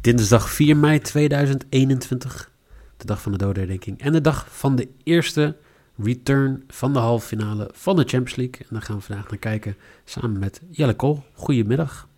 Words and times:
Dinsdag 0.00 0.50
4 0.50 0.76
mei 0.76 0.98
2021, 1.00 2.50
de 2.96 3.04
dag 3.06 3.22
van 3.22 3.32
de 3.32 3.38
dodenherdenking. 3.38 4.00
En 4.00 4.12
de 4.12 4.20
dag 4.20 4.46
van 4.50 4.76
de 4.76 4.88
eerste 5.02 5.56
return 5.96 6.64
van 6.68 6.92
de 6.92 6.98
halve 6.98 7.26
finale 7.26 7.70
van 7.72 7.96
de 7.96 8.02
Champions 8.02 8.36
League. 8.36 8.60
En 8.60 8.66
daar 8.70 8.82
gaan 8.82 8.96
we 8.96 9.02
vandaag 9.02 9.30
naar 9.30 9.38
kijken 9.38 9.76
samen 10.04 10.38
met 10.38 10.60
Jelle 10.70 10.94
Kool. 10.94 11.24
Goedemiddag. 11.32 12.08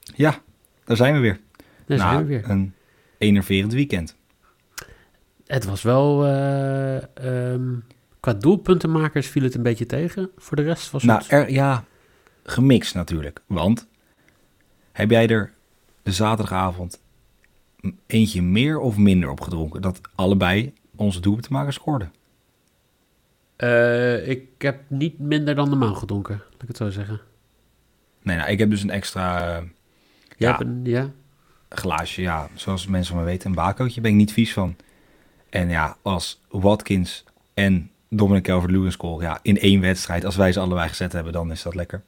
Ja, 0.00 0.42
daar 0.84 0.96
zijn 0.96 1.14
we 1.14 1.20
weer. 1.20 1.40
Daar 1.86 1.98
zijn 1.98 2.18
we 2.18 2.24
weer. 2.24 2.50
een 2.50 2.74
enerverend 3.18 3.72
weekend. 3.72 4.16
Het 5.46 5.64
was 5.64 5.82
wel, 5.82 6.24
eh, 6.24 7.52
ehm, 7.52 7.74
qua 8.20 8.34
doelpuntenmakers 8.34 9.26
viel 9.26 9.42
het 9.42 9.54
een 9.54 9.62
beetje 9.62 9.86
tegen. 9.86 10.30
Voor 10.36 10.56
de 10.56 10.62
rest 10.62 10.90
was 10.90 11.02
Nou, 11.02 11.18
het... 11.22 11.30
er, 11.30 11.50
ja, 11.50 11.84
gemixt 12.44 12.94
natuurlijk. 12.94 13.42
Want 13.46 13.88
heb 14.92 15.10
jij 15.10 15.28
er 15.28 15.54
de 16.06 16.12
zaterdagavond 16.12 17.00
eentje 18.06 18.42
meer 18.42 18.78
of 18.78 18.96
minder 18.96 19.30
op 19.30 19.40
gedronken? 19.40 19.82
Dat 19.82 20.00
allebei 20.14 20.72
onze 20.96 21.20
doelpuntenmakers 21.20 21.74
scoorden. 21.76 22.12
Eh, 23.56 24.28
ik 24.28 24.42
heb 24.58 24.80
niet 24.88 25.18
minder 25.18 25.54
dan 25.54 25.68
normaal 25.68 25.94
gedronken, 25.94 26.42
laat 26.50 26.62
ik 26.62 26.68
het 26.68 26.76
zo 26.76 26.90
zeggen. 26.90 27.20
Nee, 28.22 28.36
nou, 28.36 28.50
ik 28.50 28.58
heb 28.58 28.70
dus 28.70 28.82
een 28.82 28.90
extra 28.90 29.62
Ja. 30.36 30.60
een, 30.60 30.80
ja? 30.84 31.10
glaasje, 31.68 32.22
ja, 32.22 32.48
zoals 32.54 32.86
mensen 32.86 33.14
van 33.14 33.24
me 33.24 33.30
weten, 33.30 33.48
een 33.48 33.54
bakootje. 33.56 34.00
Ben 34.00 34.10
ik 34.10 34.16
niet 34.16 34.32
vies 34.32 34.52
van. 34.52 34.76
En 35.50 35.68
ja, 35.68 35.96
als 36.02 36.40
Watkins 36.48 37.24
en 37.54 37.90
Dominic 38.10 38.42
Calvert-Lewin 38.42 38.92
scoren, 38.92 39.26
ja, 39.26 39.38
in 39.42 39.58
één 39.58 39.80
wedstrijd, 39.80 40.24
als 40.24 40.36
wij 40.36 40.52
ze 40.52 40.60
allebei 40.60 40.88
gezet 40.88 41.12
hebben, 41.12 41.32
dan 41.32 41.50
is 41.50 41.62
dat 41.62 41.74
lekker. 41.74 42.02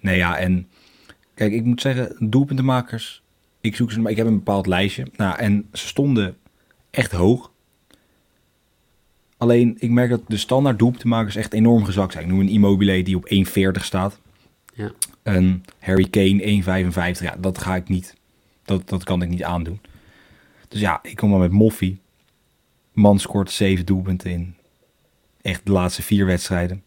Nee, 0.00 0.16
ja, 0.16 0.38
en 0.38 0.68
kijk, 1.34 1.52
ik 1.52 1.64
moet 1.64 1.80
zeggen, 1.80 2.30
doelpuntenmakers, 2.30 3.22
ik 3.60 3.76
zoek 3.76 3.92
ze, 3.92 4.00
maar 4.00 4.10
ik 4.10 4.16
heb 4.16 4.26
een 4.26 4.36
bepaald 4.36 4.66
lijstje. 4.66 5.06
Nou, 5.16 5.38
en 5.38 5.68
ze 5.72 5.86
stonden 5.86 6.36
echt 6.90 7.12
hoog. 7.12 7.52
Alleen, 9.36 9.76
ik 9.78 9.90
merk 9.90 10.10
dat 10.10 10.22
de 10.26 10.36
standaard 10.36 10.78
doelpuntenmakers 10.78 11.36
echt 11.36 11.52
enorm 11.52 11.84
gezakt 11.84 12.12
zijn. 12.12 12.24
Ik 12.24 12.30
noem 12.30 12.40
een 12.40 12.48
Immobile 12.48 13.02
die 13.02 13.16
op 13.16 13.28
1,40 13.78 13.84
staat. 13.84 14.20
Ja. 14.74 14.92
Een 15.22 15.64
Harry 15.78 16.08
Kane 16.08 16.62
1,55. 17.18 17.22
Ja, 17.22 17.36
dat 17.38 17.58
ga 17.58 17.76
ik 17.76 17.88
niet. 17.88 18.14
Dat, 18.64 18.88
dat 18.88 19.04
kan 19.04 19.22
ik 19.22 19.28
niet 19.28 19.44
aandoen. 19.44 19.80
Dus 20.68 20.80
ja, 20.80 20.98
ik 21.02 21.16
kom 21.16 21.30
dan 21.30 21.40
met 21.40 21.50
Moffie. 21.50 22.00
Man 22.92 23.18
scoort 23.18 23.50
zeven 23.50 23.86
doelpunten 23.86 24.30
in 24.30 24.54
echt 25.42 25.66
de 25.66 25.72
laatste 25.72 26.02
vier 26.02 26.26
wedstrijden. 26.26 26.82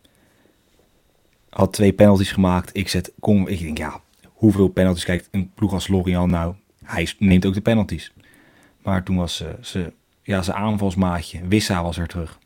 Had 1.49 1.73
twee 1.73 1.93
penalties 1.93 2.31
gemaakt. 2.31 2.69
Ik 2.73 2.89
zet, 2.89 3.11
kom, 3.19 3.47
ik 3.47 3.59
denk 3.59 3.77
ja, 3.77 4.01
hoeveel 4.23 4.67
penalties 4.67 5.05
kijkt 5.05 5.27
een 5.31 5.51
ploeg 5.53 5.73
als 5.73 5.87
Lorient 5.87 6.31
nou? 6.31 6.55
Hij 6.91 7.13
neemt 7.17 7.45
ook 7.45 7.53
de 7.53 7.61
penalties. 7.61 8.13
Maar 8.83 9.03
toen 9.03 9.15
was 9.15 9.35
ze, 9.35 9.55
ze 9.61 9.93
ja, 10.21 10.41
zijn 10.41 10.57
aanvalsmaatje, 10.57 11.47
Wissa 11.47 11.83
was 11.83 11.97
er 11.97 12.07
terug. 12.07 12.39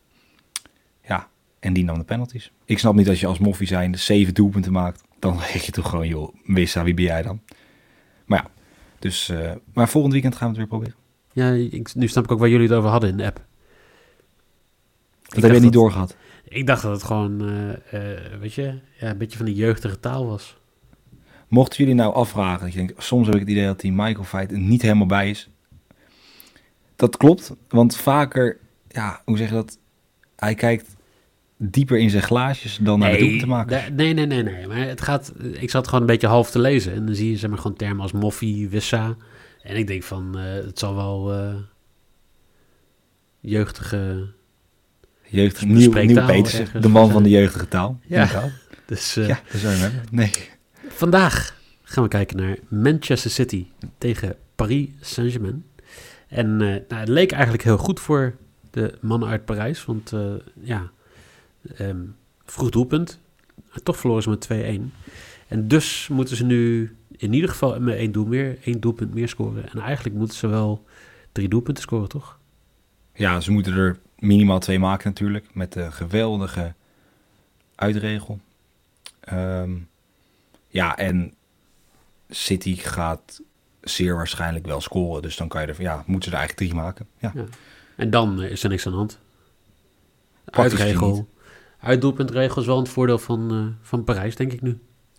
Ja, 1.02 1.28
en 1.60 1.72
die 1.72 1.84
nam 1.84 1.98
de 1.98 2.04
penalties. 2.04 2.52
Ik 2.64 2.78
snap 2.78 2.94
niet 2.94 3.06
dat 3.06 3.18
je 3.18 3.26
als 3.26 3.38
Moffie 3.38 3.66
zijn 3.66 3.98
zeven 3.98 4.34
doelpunten 4.34 4.72
maakt. 4.72 5.02
Dan 5.18 5.38
zeg 5.52 5.62
je 5.62 5.72
toch 5.72 5.88
gewoon, 5.88 6.08
joh, 6.08 6.34
Wissa, 6.44 6.84
wie 6.84 6.94
ben 6.94 7.04
jij 7.04 7.22
dan? 7.22 7.40
Maar 8.24 8.42
ja, 8.42 8.50
dus, 8.98 9.28
eh, 9.28 9.52
maar 9.72 9.88
volgend 9.88 10.12
weekend 10.12 10.36
gaan 10.36 10.52
we 10.52 10.58
het 10.58 10.68
weer 10.70 10.78
proberen. 10.78 11.04
Ja, 11.32 11.50
ik, 11.50 11.94
nu 11.94 12.08
snap 12.08 12.24
ik 12.24 12.30
ook 12.30 12.38
waar 12.38 12.48
jullie 12.48 12.68
het 12.68 12.76
over 12.76 12.90
hadden 12.90 13.10
in 13.10 13.16
de 13.16 13.24
app. 13.24 13.44
Dat 15.22 15.42
heb 15.42 15.52
je 15.52 15.60
niet 15.60 15.72
doorgehad. 15.72 16.16
Ik 16.48 16.66
dacht 16.66 16.82
dat 16.82 16.92
het 16.92 17.02
gewoon, 17.02 17.40
eh, 17.40 18.12
eh, 18.14 18.40
weet 18.40 18.54
je, 18.54 18.78
ja, 19.00 19.10
een 19.10 19.18
beetje 19.18 19.36
van 19.36 19.46
die 19.46 19.54
jeugdige 19.54 20.00
taal 20.00 20.26
was. 20.26 20.56
Mochten 21.48 21.78
jullie 21.78 21.94
nou 21.94 22.14
afvragen, 22.14 22.66
ik 22.66 22.74
denk, 22.74 22.92
soms 22.98 23.26
heb 23.26 23.34
ik 23.34 23.40
het 23.40 23.50
idee 23.50 23.66
dat 23.66 23.80
die 23.80 23.92
Michael 23.92 24.24
Fight 24.24 24.50
er 24.50 24.58
niet 24.58 24.82
helemaal 24.82 25.06
bij 25.06 25.30
is. 25.30 25.48
Dat 26.96 27.16
klopt, 27.16 27.52
want 27.68 27.96
vaker, 27.96 28.58
ja, 28.88 29.22
hoe 29.24 29.36
zeg 29.36 29.48
je 29.48 29.54
dat? 29.54 29.78
Hij 30.36 30.54
kijkt 30.54 30.96
dieper 31.56 31.98
in 31.98 32.10
zijn 32.10 32.22
glaasjes 32.22 32.78
dan 32.82 32.98
naar 32.98 33.12
de 33.12 33.18
doelpunt 33.18 33.40
te 33.40 33.46
maken. 33.46 33.94
nee, 33.94 34.12
nee, 34.12 34.26
nee, 34.26 34.42
nee. 34.42 34.66
Maar 34.66 34.76
het 34.76 35.00
gaat, 35.00 35.32
ik 35.52 35.70
zat 35.70 35.84
gewoon 35.86 36.00
een 36.00 36.06
beetje 36.06 36.26
half 36.26 36.50
te 36.50 36.58
lezen. 36.58 36.92
En 36.92 37.06
dan 37.06 37.14
zie 37.14 37.30
je 37.30 37.36
zeg 37.36 37.50
maar 37.50 37.58
gewoon 37.58 37.76
termen 37.76 38.02
als 38.02 38.12
moffie, 38.12 38.68
wissa. 38.68 39.16
En 39.62 39.76
ik 39.76 39.86
denk 39.86 40.02
van, 40.02 40.38
eh, 40.38 40.44
het 40.52 40.78
zal 40.78 40.94
wel 40.94 41.32
eh, 41.32 41.54
jeugdige... 43.40 44.34
Jeugdig, 45.28 45.60
de 45.60 45.66
nieuw, 45.66 45.92
nieuw 45.92 46.16
ergens 46.16 46.62
de 46.80 46.88
man 46.88 47.10
van 47.10 47.22
de 47.22 47.28
jeugdige 47.28 47.68
taal. 47.68 48.00
Ja. 48.02 48.28
Dus 48.86 49.16
eh, 49.16 49.28
ja, 49.28 49.40
dat 49.52 49.60
zou 49.60 49.74
je 49.74 49.80
hebben. 49.80 50.02
Nee. 50.10 50.32
Vandaag 50.96 51.58
gaan 51.82 52.02
we 52.02 52.08
kijken 52.08 52.36
naar 52.36 52.58
Manchester 52.68 53.30
City 53.30 53.66
tegen 53.98 54.36
Paris 54.54 54.88
Saint-Germain. 55.00 55.64
En 56.28 56.60
eh, 56.60 56.68
nou, 56.88 57.00
het 57.00 57.08
leek 57.08 57.32
eigenlijk 57.32 57.62
heel 57.62 57.78
goed 57.78 58.00
voor 58.00 58.36
de 58.70 58.98
mannen 59.00 59.28
uit 59.28 59.44
Parijs. 59.44 59.84
Want 59.84 60.12
eh, 60.12 60.34
ja, 60.60 60.90
ehm, 61.76 62.00
vroeg 62.44 62.70
doelpunt. 62.70 63.18
Toch 63.82 63.96
verloren 63.96 64.22
ze 64.22 64.28
met 64.28 64.48
2-1. 64.80 64.92
En 65.48 65.68
dus 65.68 66.08
moeten 66.08 66.36
ze 66.36 66.44
nu 66.44 66.90
in 67.16 67.32
ieder 67.32 67.50
geval 67.50 67.80
met 67.80 67.96
één, 67.96 68.12
doel 68.12 68.26
meer, 68.26 68.58
één 68.64 68.80
doelpunt 68.80 69.14
meer 69.14 69.28
scoren. 69.28 69.70
En 69.72 69.80
eigenlijk 69.80 70.16
moeten 70.16 70.36
ze 70.36 70.46
wel 70.46 70.84
drie 71.32 71.48
doelpunten 71.48 71.82
scoren, 71.82 72.08
toch? 72.08 72.38
Ja, 73.14 73.40
ze 73.40 73.52
moeten 73.52 73.76
er 73.76 73.98
minimaal 74.18 74.58
twee 74.58 74.78
maken 74.78 75.08
natuurlijk. 75.08 75.54
Met 75.54 75.72
de 75.72 75.92
geweldige 75.92 76.74
uitregel. 77.74 78.40
Ehm, 79.20 79.72
ja, 80.76 80.96
en 80.96 81.34
City 82.28 82.76
gaat 82.76 83.40
zeer 83.80 84.16
waarschijnlijk 84.16 84.66
wel 84.66 84.80
scoren. 84.80 85.22
Dus 85.22 85.36
dan 85.36 85.48
kan 85.48 85.60
je 85.60 85.66
er, 85.66 85.82
ja, 85.82 86.04
moeten 86.06 86.30
ze 86.30 86.36
er 86.36 86.42
eigenlijk 86.42 86.70
drie 86.70 86.82
maken. 86.82 87.06
Ja. 87.18 87.32
Ja. 87.34 87.44
En 87.96 88.10
dan 88.10 88.42
eh, 88.42 88.50
is 88.50 88.62
er 88.62 88.68
niks 88.68 88.86
aan 88.86 88.92
de 88.92 88.98
hand. 88.98 89.18
Uitregel. 90.44 91.28
Uitdoelpuntregel 91.80 92.60
is 92.60 92.66
wel 92.66 92.78
een 92.78 92.86
voordeel 92.86 93.18
van, 93.18 93.50
eh, 93.50 93.86
van 93.88 94.04
Parijs, 94.04 94.36
denk 94.36 94.52
ik 94.52 94.62
nu. 94.62 94.78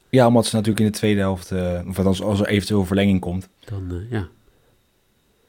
ja, 0.09 0.28
omdat 0.28 0.46
ze 0.46 0.56
natuurlijk 0.56 0.85
in 0.85 0.91
de 0.91 0.97
tweede 0.97 1.19
helft, 1.19 1.51
eh, 1.51 1.81
of 1.88 2.00
als, 2.00 2.22
als 2.22 2.40
er 2.40 2.47
eventueel 2.47 2.85
verlenging 2.85 3.19
komt, 3.19 3.50
Dan, 3.66 3.91
eh, 3.91 4.12
ja. 4.12 4.28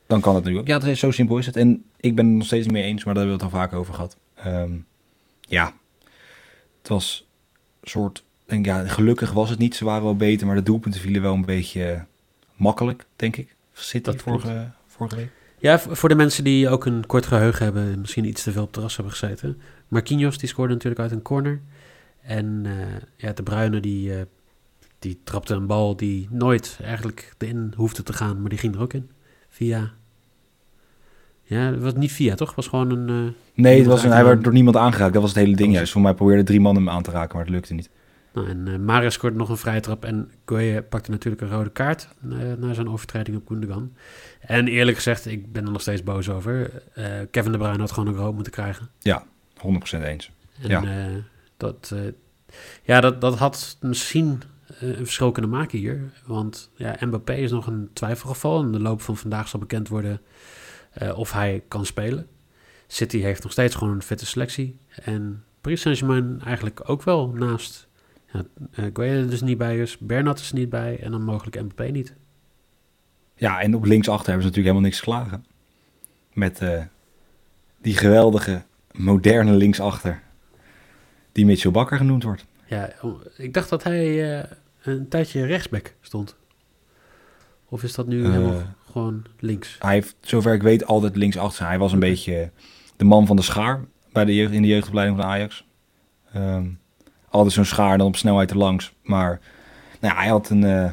dan 0.07 0.21
kan 0.21 0.35
het 0.35 0.43
natuurlijk. 0.45 0.69
Ja, 0.71 0.79
dat 0.79 0.89
is, 0.89 0.99
zo 0.99 1.11
simpel 1.11 1.39
is 1.39 1.47
het. 1.47 1.57
En 1.57 1.85
ik 1.97 2.15
ben 2.17 2.27
het 2.27 2.35
nog 2.35 2.47
steeds 2.47 2.65
niet 2.65 2.75
mee 2.75 2.83
eens, 2.83 3.05
maar 3.05 3.15
daar 3.15 3.23
hebben 3.23 3.41
we 3.41 3.45
het 3.45 3.55
al 3.55 3.61
vaak 3.61 3.73
over 3.73 3.95
gehad. 3.95 4.17
Ehm, 4.35 4.79
ja, 5.41 5.73
het 6.79 6.89
was 6.89 7.27
een 7.81 7.89
soort, 7.89 8.25
denk, 8.49 8.67
ja, 8.67 8.87
gelukkig 8.87 9.33
was 9.33 9.51
het 9.51 9.59
niet. 9.59 9.75
Ze 9.77 9.85
waren 9.85 10.03
wel 10.03 10.17
beter, 10.17 10.47
maar 10.47 10.57
de 10.57 10.63
doelpunten 10.63 11.01
vielen 11.01 11.23
wel 11.23 11.35
een 11.35 11.45
beetje 11.45 12.05
makkelijk, 12.57 13.05
denk 13.17 13.37
ik. 13.37 13.55
City 13.73 14.05
Dat 14.11 14.23
vorige, 14.23 14.71
vorige 14.87 15.17
week. 15.17 15.29
Ja, 15.59 15.79
voor 15.79 16.09
de 16.09 16.15
mensen 16.15 16.45
die 16.45 16.69
ook 16.69 16.87
een 16.87 17.07
kort 17.07 17.27
geheugen 17.27 17.65
hebben, 17.65 17.93
en 17.93 18.01
misschien 18.01 18.25
iets 18.25 18.43
te 18.43 18.51
veel 18.53 18.61
op 18.61 18.67
het 18.67 18.75
terras 18.75 18.97
hebben 18.97 19.13
gezeten. 19.15 19.61
Marquinhos 19.89 20.39
die 20.39 20.49
scoorde 20.49 20.73
natuurlijk 20.73 21.01
uit 21.01 21.11
een 21.11 21.23
corner. 21.23 21.61
En 22.23 22.61
eh, 22.65 22.73
ja, 23.17 23.33
de 23.33 23.43
Bruyne 23.43 23.81
die, 23.81 24.15
eh, 24.15 24.21
die 24.99 25.21
trapte 25.25 25.55
een 25.55 25.67
bal 25.67 25.97
die 25.97 26.29
nooit 26.31 26.79
eigenlijk 26.83 27.35
erin 27.39 27.73
hoefde 27.77 28.03
te 28.03 28.13
gaan, 28.13 28.41
maar 28.41 28.51
die 28.51 28.59
ging 28.59 28.75
er 28.75 28.81
ook 28.81 28.93
in. 28.93 29.11
Via. 29.49 29.93
Ja, 31.43 31.61
het 31.61 31.83
was 31.83 31.95
niet 31.95 32.13
via, 32.13 32.35
toch? 32.35 32.47
Het 32.47 32.57
was 32.57 32.67
gewoon 32.67 32.91
een. 32.91 33.09
eh, 33.27 33.33
Nee, 33.63 33.79
het 33.79 33.87
was 33.87 34.05
een, 34.05 34.11
hij 34.11 34.25
werd 34.25 34.45
door 34.45 34.53
niemand 34.53 34.77
aangeraakt. 34.77 35.13
Dat 35.13 35.23
was 35.23 35.35
het 35.35 35.45
hele 35.45 35.57
ding 35.57 35.73
juist. 35.73 35.93
Voor 35.93 36.03
mij 36.03 36.15
probeerden 36.15 36.45
drie 36.45 36.61
mannen 36.61 36.83
hem 36.85 36.93
aan 36.93 37.03
te 37.03 37.11
raken, 37.11 37.37
maar 37.37 37.45
het 37.45 37.55
lukte 37.55 37.75
niet. 37.75 37.91
Nou, 38.39 38.51
en 38.51 38.69
eh 38.69 38.79
Maris 38.79 39.15
scoorde 39.15 39.37
nog 39.37 39.49
een 39.49 39.57
vrije 39.57 39.81
trap. 39.81 40.05
En 40.05 40.31
Gueye 40.47 40.83
pakte 40.83 41.11
natuurlijk 41.11 41.43
een 41.43 41.51
rode 41.51 41.71
kaart 41.71 42.09
eh, 42.31 42.39
na 42.59 42.73
zijn 42.75 42.89
overtreding 42.89 43.37
op 43.37 43.49
Gundogan. 43.49 43.93
En 44.41 44.69
eerlijk 44.69 44.97
gezegd, 44.97 45.27
ik 45.27 45.53
ben 45.53 45.65
er 45.65 45.73
nog 45.73 45.81
steeds 45.81 46.03
boos 46.03 46.29
over. 46.31 46.83
Eh, 46.95 47.05
Kevin 47.31 47.53
De 47.53 47.59
Bruyne 47.59 47.79
had 47.79 47.93
gewoon 47.93 48.09
een 48.15 48.21
rood 48.21 48.35
moeten 48.35 48.53
krijgen. 48.53 48.89
100% 49.57 50.03
eens. 50.03 50.31
En 50.63 50.69
Ja. 50.69 50.83
eh, 50.83 51.15
dat, 51.57 51.93
eh, 51.95 52.01
ja, 52.83 53.01
dat, 53.01 53.21
dat 53.21 53.39
had 53.39 53.77
misschien 53.81 54.43
eh, 54.81 54.89
een 54.89 54.95
verschil 54.97 55.31
kunnen 55.33 55.51
maken 55.51 55.79
hier. 55.79 56.01
Want 56.27 56.71
ja, 56.75 56.97
Mbappé 57.01 57.35
is 57.35 57.51
nog 57.51 57.67
een 57.67 57.91
twijfelgeval. 57.93 58.61
In 58.63 58.73
de 58.73 58.81
loop 58.81 59.01
van 59.03 59.17
vandaag 59.17 59.49
zal 59.49 59.61
bekend 59.61 59.89
worden 59.89 60.21
eh, 60.93 61.19
of 61.19 61.33
hij 61.33 61.63
kan 61.69 61.87
spelen. 61.87 62.27
City 62.87 63.19
heeft 63.19 63.43
nog 63.43 63.53
steeds 63.53 63.75
gewoon 63.75 63.95
een 63.95 64.03
fitte 64.03 64.27
selectie. 64.27 64.79
En 64.89 65.45
Paris 65.61 65.81
Saint-Germain 65.81 66.41
eigenlijk 66.45 66.81
ook 66.91 67.03
wel 67.03 67.29
naast. 67.29 67.88
Ja, 68.33 68.45
uh, 68.95 69.29
dus 69.29 69.41
niet 69.41 69.59
bij 69.59 69.79
is, 69.79 69.99
Bernat 69.99 70.39
is 70.39 70.53
niet 70.53 70.71
bij 70.71 71.01
en 71.01 71.11
dan 71.11 71.23
mogelijk 71.23 71.63
Mbappé 71.63 71.85
niet. 71.85 72.15
Ja, 73.35 73.61
en 73.61 73.75
op 73.75 73.85
linksachter 73.85 74.31
hebben 74.31 74.43
ze 74.43 74.49
natuurlijk 74.49 74.75
helemaal 74.75 74.81
niks 74.81 74.99
geslagen. 74.99 75.45
Met 76.33 76.61
uh, 76.61 76.83
die 77.83 77.97
geweldige, 77.97 78.63
moderne 78.93 79.53
linksachter, 79.53 80.23
die 81.33 81.47
Mitchell 81.47 81.71
Bakker 81.71 81.97
genoemd 81.97 82.23
wordt. 82.23 82.47
Ja, 82.67 82.93
ik 83.37 83.55
dacht 83.55 83.69
dat 83.69 83.83
hij 83.83 84.39
uh, 84.39 84.45
een 84.83 85.09
tijdje 85.09 85.47
rechtsback 85.47 85.95
stond. 86.01 86.37
Of 87.69 87.83
is 87.83 87.95
dat 87.95 88.07
nu 88.07 88.27
helemaal 88.27 88.63
gewoon 88.91 89.25
links? 89.39 89.77
Hij 89.79 89.93
heeft, 89.93 90.17
zover 90.21 90.55
ik 90.55 90.63
weet, 90.63 90.87
altijd 90.87 91.17
linksachter. 91.17 91.67
Hij 91.67 91.79
was 91.79 91.93
een 91.93 91.99
beetje 91.99 92.51
de 92.97 93.05
man 93.05 93.27
van 93.27 93.37
de 93.37 93.43
schaar 93.43 93.85
bij 94.13 94.25
de 94.25 94.35
jeugd, 94.35 94.53
in 94.53 94.63
de 94.63 94.69
jeugdopleiding 94.69 95.19
van 95.19 95.27
Ajax. 95.27 95.67
Um, 96.37 96.79
altijd 97.31 97.55
zo'n 97.55 97.65
schaar 97.65 97.99
dan 97.99 98.07
op 98.07 98.17
snelheid 98.17 98.51
erlangs. 98.51 98.93
Maar 99.03 99.41
nou 100.01 100.15
ja, 100.15 100.21
hij 100.21 100.29
had 100.29 100.51
een, 100.51 100.63
uh, 100.63 100.91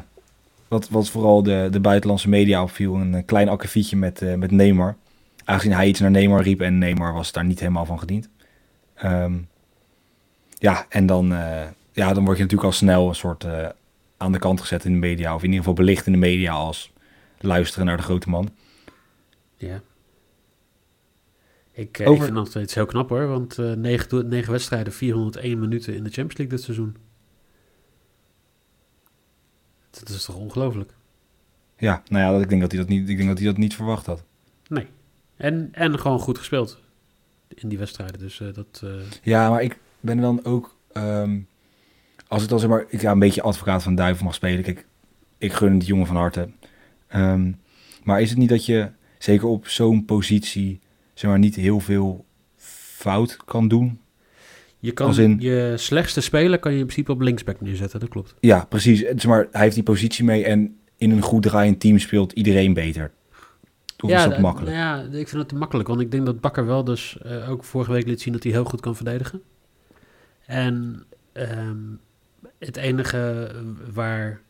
wat, 0.68 0.88
wat 0.88 1.08
vooral 1.08 1.42
de, 1.42 1.68
de 1.70 1.80
buitenlandse 1.80 2.28
media 2.28 2.62
opviel, 2.62 2.94
een 2.94 3.24
klein 3.24 3.48
akkefietje 3.48 3.96
met, 3.96 4.22
uh, 4.22 4.34
met 4.34 4.50
Neymar. 4.50 4.96
Aangezien 5.44 5.72
hij 5.72 5.88
iets 5.88 6.00
naar 6.00 6.10
Neymar 6.10 6.42
riep 6.42 6.60
en 6.60 6.78
Neymar 6.78 7.12
was 7.12 7.32
daar 7.32 7.44
niet 7.44 7.60
helemaal 7.60 7.84
van 7.84 7.98
gediend. 7.98 8.28
Um, 9.04 9.48
ja, 10.58 10.86
en 10.88 11.06
dan, 11.06 11.26
ja, 11.92 12.12
dan 12.12 12.24
word 12.24 12.36
je 12.36 12.42
natuurlijk 12.42 12.62
al 12.62 12.72
snel 12.72 13.08
een 13.08 13.14
soort 13.14 13.46
aan 14.16 14.32
de 14.32 14.38
kant 14.38 14.60
gezet 14.60 14.84
in 14.84 14.92
de 14.92 14.98
media. 14.98 15.34
Of 15.34 15.40
in 15.40 15.44
ieder 15.44 15.58
geval 15.58 15.84
belicht 15.84 16.06
in 16.06 16.12
de 16.12 16.18
media 16.18 16.52
als 16.52 16.92
luisteren 17.40 17.86
naar 17.86 17.96
de 17.96 18.02
grote 18.02 18.28
man. 18.28 18.48
Ja. 19.56 19.80
Ik, 21.76 22.00
Over... 22.00 22.14
ik 22.14 22.22
vind 22.22 22.34
nog 22.34 22.48
steeds 22.48 22.74
heel 22.74 22.86
knap 22.86 23.08
hoor, 23.08 23.26
want 23.26 23.58
uh, 23.58 23.72
negen, 23.72 24.28
negen 24.28 24.52
wedstrijden, 24.52 24.92
401 24.92 25.58
minuten 25.58 25.94
in 25.94 26.04
de 26.04 26.10
Champions 26.10 26.36
League 26.36 26.56
dit 26.56 26.64
seizoen. 26.64 26.96
Dat 29.90 30.08
is 30.08 30.24
toch 30.24 30.36
ongelooflijk? 30.36 30.94
Ja, 31.78 32.02
nou 32.08 32.34
ja, 32.34 32.42
ik 32.42 32.48
denk 32.48 32.60
dat 32.60 32.70
hij 32.70 32.80
dat 32.80 32.88
niet, 32.88 33.08
ik 33.08 33.16
denk 33.16 33.28
dat 33.28 33.38
hij 33.38 33.46
dat 33.46 33.56
niet 33.56 33.74
verwacht 33.74 34.06
had. 34.06 34.24
Nee. 34.68 34.86
En, 35.36 35.68
en 35.72 35.98
gewoon 35.98 36.18
goed 36.18 36.38
gespeeld 36.38 36.80
in 37.48 37.68
die 37.68 37.78
wedstrijden. 37.78 38.18
Dus 38.18 38.40
uh, 38.40 38.54
dat. 38.54 38.80
Uh... 38.84 38.90
Ja, 39.22 39.50
maar 39.50 39.62
ik 39.62 39.78
ben 40.00 40.20
dan 40.20 40.44
ook. 40.44 40.76
Um, 40.92 41.48
als 42.28 42.42
ik 42.42 42.48
dan 42.48 42.58
zeg 42.58 42.68
maar, 42.68 42.84
ik 42.88 43.00
ga 43.00 43.10
een 43.10 43.18
beetje 43.18 43.42
advocaat 43.42 43.82
van 43.82 43.94
duivel 43.94 44.24
mag 44.24 44.34
spelen. 44.34 44.62
Kijk, 44.62 44.86
ik 45.38 45.52
gun 45.52 45.78
die 45.78 45.88
jongen 45.88 46.06
van 46.06 46.16
harte. 46.16 46.48
Um, 47.14 47.60
maar 48.04 48.20
is 48.20 48.30
het 48.30 48.38
niet 48.38 48.48
dat 48.48 48.66
je, 48.66 48.90
zeker 49.18 49.46
op 49.46 49.68
zo'n 49.68 50.04
positie, 50.04 50.80
zeg 51.16 51.30
maar, 51.30 51.38
niet 51.38 51.54
heel 51.54 51.80
veel 51.80 52.24
fout 52.56 53.36
kan 53.44 53.68
doen? 53.68 54.00
Je 54.78 54.92
kan 54.92 55.18
in, 55.18 55.36
je 55.40 55.72
slechtste 55.76 56.20
speler 56.20 56.58
kan 56.58 56.72
je 56.72 56.78
in 56.78 56.84
principe 56.84 57.12
op 57.12 57.20
linksback 57.20 57.60
neerzetten, 57.60 58.00
dat 58.00 58.08
klopt. 58.08 58.34
Ja, 58.40 58.64
precies. 58.64 59.00
Zeg 59.00 59.26
maar, 59.26 59.48
hij 59.50 59.62
heeft 59.62 59.74
die 59.74 59.84
positie 59.84 60.24
mee 60.24 60.44
en 60.44 60.78
in 60.96 61.10
een 61.10 61.22
goed 61.22 61.42
draaiend 61.42 61.80
team 61.80 61.98
speelt 61.98 62.32
iedereen 62.32 62.74
beter. 62.74 63.10
Of 64.00 64.10
ja, 64.10 64.24
is 64.24 64.30
dat 64.30 64.38
makkelijk? 64.38 64.76
Ja, 64.76 65.00
ik 65.00 65.28
vind 65.28 65.30
het 65.30 65.48
te 65.48 65.54
makkelijk, 65.54 65.88
want 65.88 66.00
ik 66.00 66.10
denk 66.10 66.26
dat 66.26 66.40
Bakker 66.40 66.66
wel 66.66 66.84
dus 66.84 67.18
uh, 67.26 67.50
ook 67.50 67.64
vorige 67.64 67.92
week 67.92 68.06
liet 68.06 68.20
zien 68.20 68.32
dat 68.32 68.42
hij 68.42 68.52
heel 68.52 68.64
goed 68.64 68.80
kan 68.80 68.96
verdedigen. 68.96 69.42
En 70.46 71.04
um, 71.32 72.00
het 72.58 72.76
enige 72.76 73.50
waar 73.92 74.40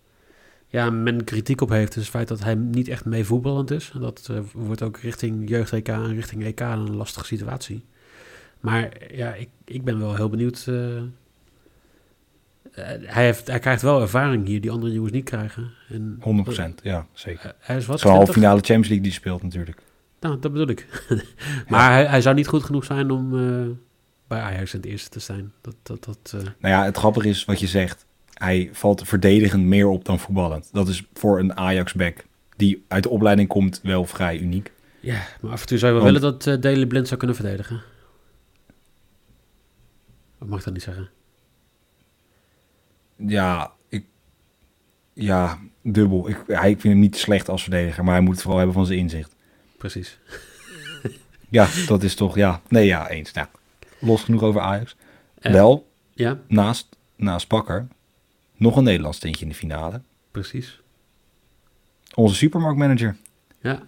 ja, 0.77 0.91
men 0.91 1.25
kritiek 1.25 1.61
op 1.61 1.69
heeft, 1.69 1.97
is 1.97 2.03
het 2.03 2.11
feit 2.11 2.29
dat 2.29 2.43
hij 2.43 2.55
niet 2.55 2.89
echt 2.89 3.05
mee 3.05 3.25
voetballend 3.25 3.71
is. 3.71 3.91
En 3.95 4.01
dat 4.01 4.29
uh, 4.31 4.39
wordt 4.53 4.83
ook 4.83 4.99
richting 4.99 5.49
jeugd-EK 5.49 5.89
en 5.89 6.15
richting 6.15 6.45
EK 6.45 6.61
een 6.61 6.97
lastige 6.97 7.27
situatie. 7.27 7.85
Maar 8.61 8.93
ja, 9.11 9.35
ik, 9.35 9.49
ik 9.65 9.85
ben 9.85 9.99
wel 9.99 10.15
heel 10.15 10.29
benieuwd. 10.29 10.67
Uh, 10.69 11.03
hij, 13.03 13.25
heeft, 13.25 13.47
hij 13.47 13.59
krijgt 13.59 13.83
wel 13.83 14.01
ervaring 14.01 14.47
hier 14.47 14.61
die 14.61 14.71
andere 14.71 14.93
jongens 14.93 15.13
niet 15.13 15.25
krijgen. 15.25 15.73
En, 15.89 16.19
100%, 16.81 16.83
ja, 16.83 17.07
zeker. 17.13 17.55
hij 17.59 17.77
is 17.77 17.87
wat? 17.87 18.01
Zo'n 18.01 18.13
halve 18.13 18.33
finale 18.33 18.59
Champions 18.59 18.89
League 18.89 19.05
die 19.05 19.13
speelt 19.13 19.43
natuurlijk. 19.43 19.81
Nou, 20.21 20.41
dat 20.41 20.53
bedoel 20.53 20.69
ik. 20.69 20.87
maar 21.69 21.81
ja. 21.81 21.93
hij, 21.93 22.07
hij, 22.07 22.21
zou 22.21 22.35
niet 22.35 22.49
goed 22.49 22.65
genoeg 22.65 22.85
zijn 22.85 23.11
om 23.11 23.31
bij 24.27 24.41
Ajax 24.41 24.75
in 24.75 24.81
het 24.81 24.89
eerste 24.89 25.09
te 25.09 25.21
zijn. 25.21 25.53
Dat, 25.61 25.77
dat, 25.83 26.05
dat, 26.05 26.33
Nou 26.33 26.75
ja, 26.75 26.85
het 26.85 26.97
grappige 26.97 27.29
is 27.29 27.45
wat 27.45 27.61
je 27.61 27.67
zegt 27.67 28.06
hij 28.39 28.69
valt 28.73 29.09
verdedigend 29.09 29.65
meer 29.65 29.89
op 29.89 30.05
dan 30.05 30.19
voetballend. 30.19 30.69
Dat 30.73 30.89
is 30.89 31.05
voor 31.13 31.39
een 31.39 31.57
Ajax-back 31.57 32.25
die 32.57 32.85
uit 32.89 33.03
de 33.03 33.09
opleiding 33.09 33.49
komt 33.49 33.81
wel 33.83 34.05
vrij 34.05 34.39
uniek. 34.39 34.73
Ja, 35.01 35.27
maar 35.41 35.53
af 35.53 35.61
en 35.61 35.67
toe 35.67 35.79
zou 35.79 35.93
je 35.93 35.99
wel 35.99 36.13
willen 36.13 36.21
dat 36.21 36.47
uh, 36.47 36.87
Blind 36.87 37.07
zou 37.07 37.19
kunnen 37.19 37.37
verdedigen. 37.37 37.83
Of 40.39 40.49
mag 40.49 40.59
ik 40.59 40.65
dat 40.65 40.75
niet 40.75 40.83
zeggen? 40.83 41.11
Ja, 43.17 43.73
ik... 43.89 44.05
Ja, 45.13 45.59
dubbel. 45.83 46.29
Ik, 46.29 46.43
hij, 46.47 46.71
ik 46.71 46.81
vind 46.81 46.93
hem 46.93 47.03
niet 47.03 47.17
slecht 47.17 47.49
als 47.49 47.63
verdediger, 47.63 48.05
maar 48.05 48.15
hij 48.15 48.23
moet 48.23 48.33
het 48.33 48.43
vooral 48.43 48.59
hebben 48.59 48.77
van 48.77 48.87
zijn 48.87 48.99
inzicht. 48.99 49.35
Precies. 49.79 50.19
ja, 51.49 51.69
dat 51.87 52.03
is 52.03 52.15
toch... 52.15 52.35
Ja, 52.35 52.61
nee, 52.69 52.87
ja, 52.87 53.09
eens. 53.09 53.33
Nou, 53.33 53.47
los 53.99 54.23
genoeg 54.23 54.43
over 54.43 54.61
Ajax. 54.61 54.97
Uh, 55.41 55.53
wel, 55.53 55.91
ja? 56.15 56.39
naast, 56.47 56.97
naast 57.17 57.47
Pakker 57.47 57.87
nog 58.57 58.77
een 58.77 58.85
Nederlands 58.85 59.19
tintje 59.19 59.43
in 59.43 59.49
de 59.49 59.57
finale. 59.57 60.01
Precies. 60.31 60.81
Onze 62.15 62.35
supermarktmanager. 62.35 63.17
Ja. 63.61 63.83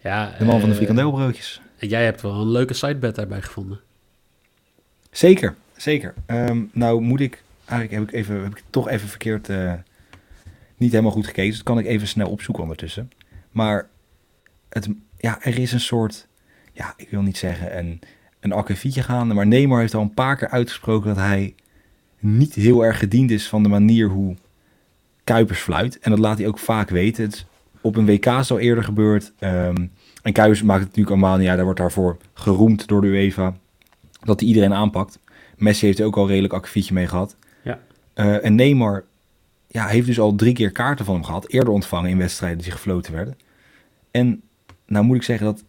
ja 0.00 0.34
de 0.38 0.44
man 0.44 0.54
uh, 0.54 0.60
van 0.60 0.68
de 0.68 0.74
eh, 0.74 0.76
frikandelbroodjes. 0.76 1.60
En 1.78 1.88
jij 1.88 2.04
hebt 2.04 2.22
wel 2.22 2.40
een 2.40 2.50
leuke 2.50 2.74
sidebed 2.74 3.14
daarbij 3.14 3.42
gevonden. 3.42 3.80
Zeker, 5.10 5.54
zeker. 5.76 6.14
Um, 6.26 6.70
nou 6.72 7.00
moet 7.00 7.20
ik, 7.20 7.42
eigenlijk 7.64 8.00
heb 8.00 8.02
ik, 8.02 8.20
even, 8.20 8.42
heb 8.42 8.56
ik 8.56 8.64
toch 8.70 8.88
even 8.88 9.08
verkeerd, 9.08 9.48
uh, 9.48 9.72
niet 10.76 10.90
helemaal 10.90 11.12
goed 11.12 11.26
gekeken. 11.26 11.48
Dus 11.48 11.56
dat 11.56 11.66
kan 11.66 11.78
ik 11.78 11.86
even 11.86 12.08
snel 12.08 12.30
opzoeken 12.30 12.62
ondertussen. 12.62 13.10
Maar 13.50 13.88
het, 14.68 14.88
ja, 15.18 15.42
er 15.42 15.58
is 15.58 15.72
een 15.72 15.80
soort, 15.80 16.26
ja, 16.72 16.94
ik 16.96 17.10
wil 17.10 17.22
niet 17.22 17.36
zeggen 17.36 17.78
een, 17.78 18.00
een 18.40 18.52
akkefietje 18.52 19.02
gaande. 19.02 19.34
Maar 19.34 19.46
Neymar 19.46 19.80
heeft 19.80 19.94
al 19.94 20.02
een 20.02 20.14
paar 20.14 20.36
keer 20.36 20.48
uitgesproken 20.48 21.08
dat 21.08 21.24
hij 21.24 21.54
niet 22.24 22.54
heel 22.54 22.84
erg 22.84 22.98
gediend 22.98 23.30
is 23.30 23.48
van 23.48 23.62
de 23.62 23.68
manier 23.68 24.08
hoe 24.08 24.36
Kuipers 25.24 25.60
fluit. 25.60 25.98
En 25.98 26.10
dat 26.10 26.18
laat 26.18 26.38
hij 26.38 26.46
ook 26.46 26.58
vaak 26.58 26.90
weten. 26.90 27.24
Het 27.24 27.46
op 27.80 27.96
een 27.96 28.06
WK 28.06 28.26
is 28.26 28.50
al 28.50 28.58
eerder 28.58 28.84
gebeurd. 28.84 29.32
Um, 29.40 29.90
en 30.22 30.32
Kuipers 30.32 30.62
maakt 30.62 30.80
het 30.80 30.88
natuurlijk 30.88 31.16
allemaal, 31.16 31.40
ja, 31.40 31.54
daar 31.54 31.64
wordt 31.64 31.80
daarvoor 31.80 32.16
geroemd 32.34 32.86
door 32.88 33.00
de 33.00 33.06
UEFA. 33.06 33.56
Dat 34.22 34.40
hij 34.40 34.48
iedereen 34.48 34.74
aanpakt. 34.74 35.18
Messi 35.56 35.86
heeft 35.86 35.98
er 35.98 36.06
ook 36.06 36.16
al 36.16 36.28
redelijk 36.28 36.52
akkefietje 36.52 36.94
mee 36.94 37.06
gehad. 37.06 37.36
Ja. 37.62 37.78
Uh, 38.14 38.44
en 38.44 38.54
Neymar 38.54 39.04
ja, 39.66 39.86
heeft 39.86 40.06
dus 40.06 40.20
al 40.20 40.34
drie 40.34 40.52
keer 40.52 40.70
kaarten 40.70 41.04
van 41.04 41.14
hem 41.14 41.24
gehad. 41.24 41.48
Eerder 41.48 41.72
ontvangen 41.72 42.10
in 42.10 42.18
wedstrijden 42.18 42.62
die 42.62 42.72
gefloten 42.72 43.12
werden. 43.12 43.38
En 44.10 44.42
nou 44.86 45.04
moet 45.04 45.16
ik 45.16 45.22
zeggen 45.22 45.46
dat, 45.46 45.64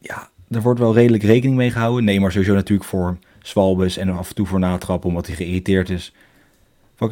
ja, 0.00 0.28
er 0.50 0.62
wordt 0.62 0.80
wel 0.80 0.94
redelijk 0.94 1.22
rekening 1.22 1.56
mee 1.56 1.70
gehouden. 1.70 2.04
Neymar 2.04 2.32
sowieso 2.32 2.54
natuurlijk 2.54 2.88
voor 2.88 3.18
Zwalbes 3.44 3.96
en 3.96 4.08
af 4.08 4.28
en 4.28 4.34
toe 4.34 4.46
voor 4.46 4.58
natrappen 4.58 5.08
omdat 5.08 5.26
hij 5.26 5.36
geïrriteerd 5.36 5.90
is. 5.90 6.12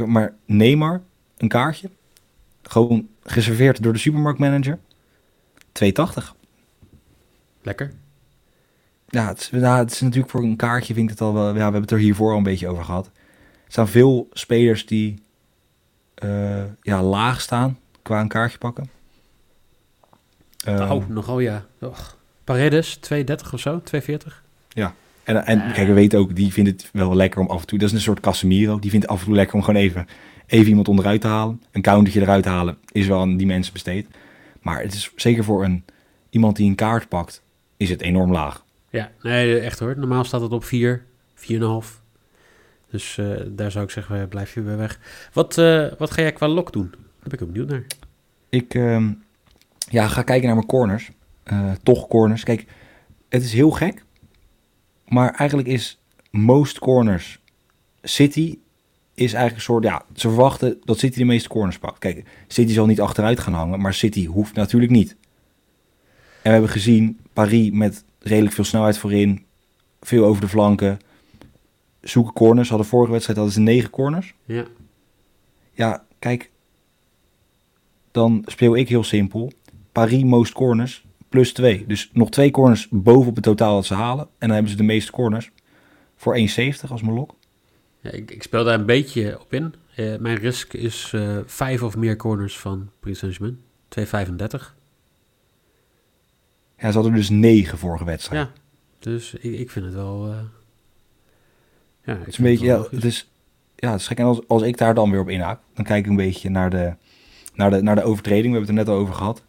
Maar 0.06 0.34
Neymar, 0.44 1.02
een 1.36 1.48
kaartje, 1.48 1.90
gewoon 2.62 3.08
geserveerd 3.22 3.82
door 3.82 3.92
de 3.92 3.98
supermarktmanager, 3.98 4.78
2,80. 5.84 5.92
Lekker. 7.62 7.92
Ja 9.08 9.28
het, 9.28 9.38
is, 9.38 9.48
ja, 9.60 9.78
het 9.78 9.90
is 9.90 10.00
natuurlijk 10.00 10.30
voor 10.30 10.42
een 10.42 10.56
kaartje, 10.56 10.94
vind 10.94 11.10
ik 11.10 11.18
het 11.18 11.20
al 11.20 11.34
wel. 11.34 11.46
Ja, 11.46 11.52
we 11.52 11.60
hebben 11.60 11.80
het 11.80 11.90
er 11.90 11.98
hiervoor 11.98 12.30
al 12.30 12.36
een 12.36 12.42
beetje 12.42 12.68
over 12.68 12.84
gehad. 12.84 13.06
Er 13.06 13.12
staan 13.72 13.88
veel 13.88 14.28
spelers 14.32 14.86
die 14.86 15.22
uh, 16.24 16.62
ja, 16.82 17.02
laag 17.02 17.40
staan 17.40 17.78
qua 18.02 18.20
een 18.20 18.28
kaartje 18.28 18.58
pakken. 18.58 18.90
Um, 20.68 20.90
oh, 20.90 21.08
nogal 21.08 21.40
ja. 21.40 21.64
Och. 21.80 22.16
Paredes, 22.44 22.98
2,30 23.14 23.52
of 23.52 23.60
zo, 23.60 23.82
2,40. 23.96 24.16
Ja, 24.68 24.94
en, 25.24 25.46
en 25.46 25.72
kijk, 25.72 25.86
we 25.86 25.92
weten 25.92 26.18
ook, 26.18 26.36
die 26.36 26.52
vindt 26.52 26.70
het 26.70 26.90
wel 26.92 27.14
lekker 27.14 27.40
om 27.40 27.46
af 27.46 27.60
en 27.60 27.66
toe... 27.66 27.78
Dat 27.78 27.88
is 27.88 27.94
een 27.94 28.00
soort 28.00 28.20
Casemiro. 28.20 28.78
Die 28.78 28.90
vindt 28.90 29.04
het 29.04 29.14
af 29.14 29.20
en 29.20 29.26
toe 29.26 29.34
lekker 29.34 29.54
om 29.54 29.62
gewoon 29.62 29.80
even, 29.80 30.06
even 30.46 30.68
iemand 30.68 30.88
onderuit 30.88 31.20
te 31.20 31.26
halen. 31.26 31.62
Een 31.70 31.82
countertje 31.82 32.20
eruit 32.20 32.42
te 32.42 32.48
halen 32.48 32.78
is 32.92 33.06
wel 33.06 33.20
aan 33.20 33.36
die 33.36 33.46
mensen 33.46 33.72
besteed. 33.72 34.06
Maar 34.60 34.82
het 34.82 34.94
is 34.94 35.12
zeker 35.16 35.44
voor 35.44 35.64
een, 35.64 35.84
iemand 36.30 36.56
die 36.56 36.68
een 36.68 36.74
kaart 36.74 37.08
pakt, 37.08 37.42
is 37.76 37.90
het 37.90 38.00
enorm 38.00 38.32
laag. 38.32 38.64
Ja, 38.90 39.10
nee, 39.22 39.58
echt 39.58 39.78
hoor. 39.78 39.98
Normaal 39.98 40.24
staat 40.24 40.40
het 40.40 40.52
op 40.52 40.64
4, 40.64 41.04
4,5. 41.34 41.46
Dus 42.90 43.16
uh, 43.16 43.40
daar 43.46 43.70
zou 43.70 43.84
ik 43.84 43.90
zeggen, 43.90 44.28
blijf 44.28 44.54
je 44.54 44.62
weer 44.62 44.76
weg. 44.76 44.98
Wat, 45.32 45.56
uh, 45.56 45.86
wat 45.98 46.10
ga 46.10 46.22
jij 46.22 46.32
qua 46.32 46.48
lok 46.48 46.72
doen? 46.72 46.90
Daar 46.90 47.28
ben 47.28 47.32
ik 47.32 47.42
ook 47.42 47.52
benieuwd 47.52 47.68
naar. 47.68 47.86
Ik 48.48 48.74
uh, 48.74 49.08
ja, 49.90 50.08
ga 50.08 50.22
kijken 50.22 50.46
naar 50.46 50.54
mijn 50.54 50.66
corners. 50.66 51.10
Toch 51.82 52.08
corners. 52.08 52.44
Kijk, 52.44 52.66
het 53.28 53.42
is 53.42 53.52
heel 53.52 53.70
gek. 53.70 54.04
Maar 55.12 55.34
eigenlijk 55.34 55.68
is 55.68 56.00
most 56.30 56.78
corners 56.78 57.40
City 58.02 58.58
is 59.14 59.32
eigenlijk 59.32 59.54
een 59.54 59.60
soort, 59.60 59.84
ja, 59.84 60.04
ze 60.14 60.28
verwachten 60.28 60.80
dat 60.84 60.98
City 60.98 61.18
de 61.18 61.24
meeste 61.24 61.48
corners 61.48 61.78
pakt. 61.78 61.98
Kijk, 61.98 62.24
City 62.46 62.72
zal 62.72 62.86
niet 62.86 63.00
achteruit 63.00 63.40
gaan 63.40 63.52
hangen, 63.52 63.80
maar 63.80 63.94
City 63.94 64.26
hoeft 64.26 64.54
natuurlijk 64.54 64.92
niet. 64.92 65.10
En 65.10 65.16
we 66.42 66.48
hebben 66.50 66.68
gezien 66.68 67.18
Paris 67.32 67.70
met 67.70 68.04
redelijk 68.18 68.54
veel 68.54 68.64
snelheid 68.64 68.98
voorin, 68.98 69.44
veel 70.00 70.24
over 70.24 70.40
de 70.40 70.48
flanken. 70.48 70.98
zoeken 72.00 72.32
corners. 72.32 72.68
Hadden 72.68 72.86
vorige 72.86 73.12
wedstrijd 73.12 73.38
hadden 73.38 73.56
ze 73.56 73.62
negen 73.62 73.90
corners. 73.90 74.34
Ja. 74.44 74.66
Ja, 75.72 76.04
kijk. 76.18 76.50
Dan 78.10 78.42
speel 78.46 78.76
ik 78.76 78.88
heel 78.88 79.04
simpel. 79.04 79.52
Paris 79.92 80.22
most 80.22 80.52
corners 80.52 81.04
plus 81.32 81.52
2. 81.52 81.84
Dus 81.86 82.10
nog 82.12 82.30
twee 82.30 82.50
corners 82.50 82.88
bovenop 82.90 83.34
het 83.34 83.44
totaal 83.44 83.74
dat 83.74 83.86
ze 83.86 83.94
halen. 83.94 84.24
En 84.24 84.30
dan 84.38 84.50
hebben 84.50 84.70
ze 84.70 84.76
de 84.76 84.82
meeste 84.82 85.12
corners. 85.12 85.50
Voor 86.16 86.38
1,70 86.38 86.44
als 86.88 87.02
mijn 87.02 87.14
lok. 87.14 87.34
Ja, 88.00 88.10
ik, 88.10 88.30
ik 88.30 88.42
speel 88.42 88.64
daar 88.64 88.78
een 88.78 88.86
beetje 88.86 89.40
op 89.40 89.52
in. 89.52 89.74
Eh, 89.94 90.16
mijn 90.16 90.36
risk 90.36 90.72
is 90.72 91.10
eh, 91.14 91.38
vijf 91.46 91.82
of 91.82 91.96
meer 91.96 92.16
corners 92.16 92.58
van 92.58 92.90
Paris 93.00 93.18
Saint-Germain. 93.18 93.60
2,35. 93.98 94.74
Ja, 96.78 96.90
ze 96.90 96.94
hadden 96.94 97.12
dus 97.14 97.30
9 97.30 97.78
vorige 97.78 98.04
wedstrijd. 98.04 98.46
Ja, 98.46 98.52
dus 98.98 99.34
ik, 99.34 99.58
ik 99.58 99.70
vind 99.70 99.84
het 99.84 99.94
wel... 99.94 100.28
eh, 100.28 100.38
ja, 102.04 102.18
Het 102.18 102.28
is 102.28 102.38
een 102.38 102.44
beetje, 102.44 102.66
ja, 102.66 102.82
het 102.90 103.04
is, 103.04 103.30
ja, 103.76 103.90
het 103.90 104.00
is 104.00 104.06
gek. 104.06 104.18
En 104.18 104.24
als, 104.24 104.48
als 104.48 104.62
ik 104.62 104.78
daar 104.78 104.94
dan 104.94 105.10
weer 105.10 105.20
op 105.20 105.28
inhaak, 105.28 105.60
dan 105.74 105.84
kijk 105.84 106.04
ik 106.04 106.10
een 106.10 106.16
beetje 106.16 106.50
naar 106.50 106.70
de, 106.70 106.94
naar 107.54 107.70
de, 107.70 107.82
naar 107.82 107.94
de 107.94 108.02
overtreding. 108.02 108.52
We 108.52 108.58
hebben 108.58 108.76
het 108.76 108.78
er 108.78 108.84
net 108.84 108.94
al 108.94 109.00
over 109.00 109.14
gehad. 109.14 109.44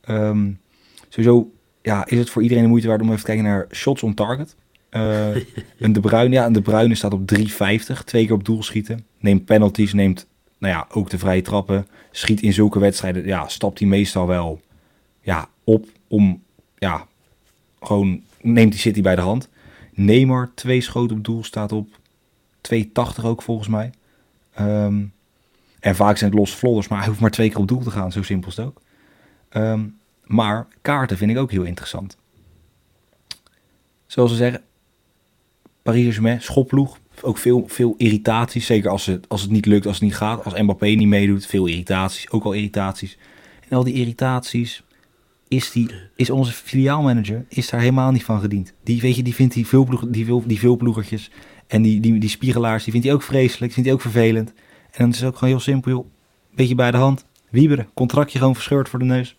Ehm, 0.00 0.52
sowieso, 1.08 1.50
ja, 1.82 2.06
is 2.06 2.18
het 2.18 2.30
voor 2.30 2.42
iedereen 2.42 2.62
de 2.62 2.68
moeite 2.68 2.88
waard 2.88 3.00
om 3.00 3.06
even 3.06 3.20
te 3.20 3.26
kijken 3.26 3.44
naar 3.44 3.66
shots 3.72 4.02
on 4.02 4.14
target. 4.14 4.56
Eh 4.88 5.36
een 5.78 5.92
De 5.92 6.00
Bruyne, 6.00 6.34
ja, 6.34 6.46
een 6.46 6.52
De 6.52 6.62
Bruyne 6.62 6.94
staat 6.94 7.12
op 7.12 7.32
3,50. 7.38 7.44
Twee 8.04 8.24
keer 8.24 8.32
op 8.32 8.44
doel 8.44 8.62
schieten. 8.62 9.06
Neemt 9.18 9.44
penalties, 9.44 9.92
neemt 9.92 10.26
nou 10.58 10.74
ja, 10.74 10.86
ook 10.90 11.10
de 11.10 11.18
vrije 11.18 11.42
trappen. 11.42 11.86
Schiet 12.10 12.42
in 12.42 12.52
zulke 12.52 12.78
wedstrijden, 12.78 13.26
ja, 13.26 13.48
stapt 13.48 13.78
hij 13.78 13.88
meestal 13.88 14.26
wel 14.26 14.60
ja, 15.20 15.48
op 15.64 15.86
om, 16.08 16.42
ja, 16.78 17.06
gewoon 17.80 18.22
neemt 18.40 18.72
die 18.72 18.80
City 18.80 19.02
bij 19.02 19.14
de 19.14 19.20
hand. 19.20 19.48
Neymar, 19.94 20.50
twee 20.54 20.80
schoten 20.80 21.16
op 21.16 21.24
doel, 21.24 21.44
staat 21.44 21.72
op 21.72 21.88
2,80 22.74 23.24
ook 23.24 23.42
volgens 23.42 23.68
mij. 23.68 23.90
Ehm, 24.54 25.04
en 25.80 25.96
vaak 25.96 26.16
zijn 26.16 26.30
het 26.30 26.38
losse 26.38 26.56
vlodders, 26.56 26.88
maar 26.88 26.98
hij 26.98 27.08
hoeft 27.08 27.20
maar 27.20 27.30
twee 27.30 27.48
keer 27.48 27.58
op 27.58 27.68
doel 27.68 27.82
te 27.82 27.90
gaan. 27.90 28.12
Zo 28.12 28.22
simpel 28.22 28.50
is 28.50 28.56
het 28.56 28.66
ook. 28.66 28.80
Ehm, 29.48 29.84
maar 30.26 30.66
kaarten 30.82 31.16
vind 31.16 31.30
ik 31.30 31.38
ook 31.38 31.50
heel 31.50 31.62
interessant. 31.62 32.16
Zoals 34.06 34.30
ze 34.30 34.36
zeggen, 34.36 34.62
Paris 35.82 36.00
Saint-Germain, 36.00 36.42
schopploeg. 36.42 36.98
Ook 37.22 37.38
veel, 37.38 37.64
veel 37.66 37.94
irritaties, 37.96 38.66
zeker 38.66 38.90
als 38.90 39.06
het, 39.06 39.28
als 39.28 39.42
het 39.42 39.50
niet 39.50 39.66
lukt, 39.66 39.86
als 39.86 39.94
het 39.94 40.04
niet 40.04 40.16
gaat. 40.16 40.44
Als 40.44 40.60
Mbappé 40.60 40.86
niet 40.86 41.08
meedoet, 41.08 41.46
veel 41.46 41.66
irritaties, 41.66 42.30
ook 42.30 42.44
al 42.44 42.52
irritaties. 42.52 43.18
En 43.68 43.76
al 43.76 43.84
die 43.84 43.94
irritaties, 43.94 44.82
is, 45.48 45.70
die, 45.72 45.90
is 46.16 46.30
onze 46.30 46.52
filiaalmanager 46.52 47.44
is 47.48 47.70
daar 47.70 47.80
helemaal 47.80 48.10
niet 48.10 48.24
van 48.24 48.40
gediend. 48.40 48.72
Die, 48.82 49.00
weet 49.00 49.16
je, 49.16 49.22
die 49.22 49.34
vindt 49.34 49.54
die, 49.54 49.66
veelploeg, 49.66 50.04
die, 50.08 50.24
veel, 50.24 50.42
die 50.46 50.58
veelploegertjes 50.58 51.30
en 51.66 51.82
die, 51.82 52.00
die, 52.00 52.18
die 52.18 52.28
spiegelaars, 52.28 52.82
die 52.82 52.92
vindt 52.92 53.06
hij 53.06 53.16
ook 53.16 53.22
vreselijk, 53.22 53.72
vindt 53.72 53.88
hij 53.88 53.98
ook 53.98 54.02
vervelend. 54.02 54.48
En 54.90 55.02
dan 55.02 55.10
is 55.10 55.16
het 55.16 55.28
ook 55.28 55.36
gewoon 55.36 55.54
heel 55.54 55.62
simpel, 55.62 55.90
joh. 55.90 56.06
Beetje 56.54 56.74
bij 56.74 56.90
de 56.90 56.96
hand, 56.96 57.24
wieberen, 57.50 57.88
contractje 57.94 58.38
gewoon 58.38 58.54
verscheurd 58.54 58.88
voor 58.88 58.98
de 58.98 59.04
neus. 59.04 59.36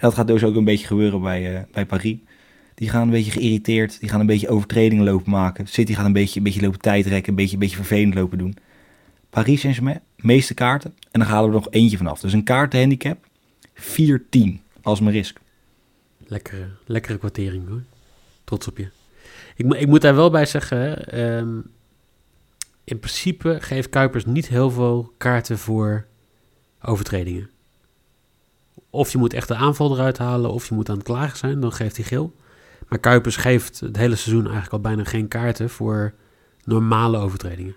Dat 0.00 0.14
gaat 0.14 0.26
dus 0.26 0.44
ook 0.44 0.54
een 0.56 0.64
beetje 0.64 0.86
gebeuren 0.86 1.20
bij, 1.20 1.56
eh, 1.56 1.62
bij 1.72 1.86
Paris. 1.86 2.16
Die 2.74 2.88
gaan 2.88 3.02
een 3.02 3.10
beetje 3.10 3.30
geïrriteerd, 3.30 4.00
die 4.00 4.08
gaan 4.08 4.20
een 4.20 4.26
beetje 4.26 4.48
overtredingen 4.48 5.04
lopen 5.04 5.30
maken. 5.30 5.66
City 5.66 5.94
gaat 5.94 6.06
een 6.06 6.12
beetje, 6.12 6.38
een 6.38 6.44
beetje 6.44 6.60
lopen 6.60 6.80
tijdrekken, 6.80 7.30
een 7.30 7.36
beetje, 7.36 7.52
een 7.52 7.58
beetje 7.58 7.76
vervelend 7.76 8.14
lopen 8.14 8.38
doen. 8.38 8.56
Paris 9.30 9.60
Saint-Germain, 9.60 10.00
meeste 10.16 10.54
kaarten. 10.54 10.94
En 11.10 11.20
dan 11.20 11.28
halen 11.28 11.50
we 11.50 11.56
er 11.56 11.62
nog 11.62 11.72
eentje 11.72 11.96
vanaf. 11.96 12.20
Dus 12.20 12.32
een 12.32 12.44
kaartenhandicap, 12.44 13.26
4-10 13.74 14.60
als 14.82 15.00
mijn 15.00 15.14
risk. 15.14 15.38
Lekkere, 16.26 16.68
lekkere 16.86 17.18
kwartering 17.18 17.68
hoor. 17.68 17.82
Trots 18.44 18.68
op 18.68 18.78
je. 18.78 18.88
Ik, 19.56 19.64
mo- 19.66 19.74
ik 19.74 19.86
moet 19.86 20.00
daar 20.00 20.14
wel 20.14 20.30
bij 20.30 20.46
zeggen, 20.46 21.06
ehm, 21.08 21.58
in 22.84 22.98
principe 22.98 23.56
geeft 23.60 23.88
Kuipers 23.88 24.24
niet 24.24 24.48
heel 24.48 24.70
veel 24.70 25.12
kaarten 25.16 25.58
voor 25.58 26.06
overtredingen. 26.82 27.50
Of 28.90 29.12
je 29.12 29.18
moet 29.18 29.32
echt 29.32 29.48
de 29.48 29.54
aanval 29.54 29.92
eruit 29.94 30.18
halen, 30.18 30.50
of 30.52 30.68
je 30.68 30.74
moet 30.74 30.88
aan 30.88 30.94
het 30.96 31.04
klagen 31.04 31.38
zijn, 31.38 31.60
dan 31.60 31.72
geeft 31.72 31.96
hij 31.96 32.04
geel. 32.04 32.34
Maar 32.88 32.98
Kuipers 32.98 33.36
geeft 33.36 33.80
het 33.80 33.96
hele 33.96 34.16
seizoen 34.16 34.42
eigenlijk 34.44 34.72
al 34.72 34.80
bijna 34.80 35.04
geen 35.04 35.28
kaarten 35.28 35.70
voor 35.70 36.12
normale 36.64 37.18
overtredingen. 37.18 37.76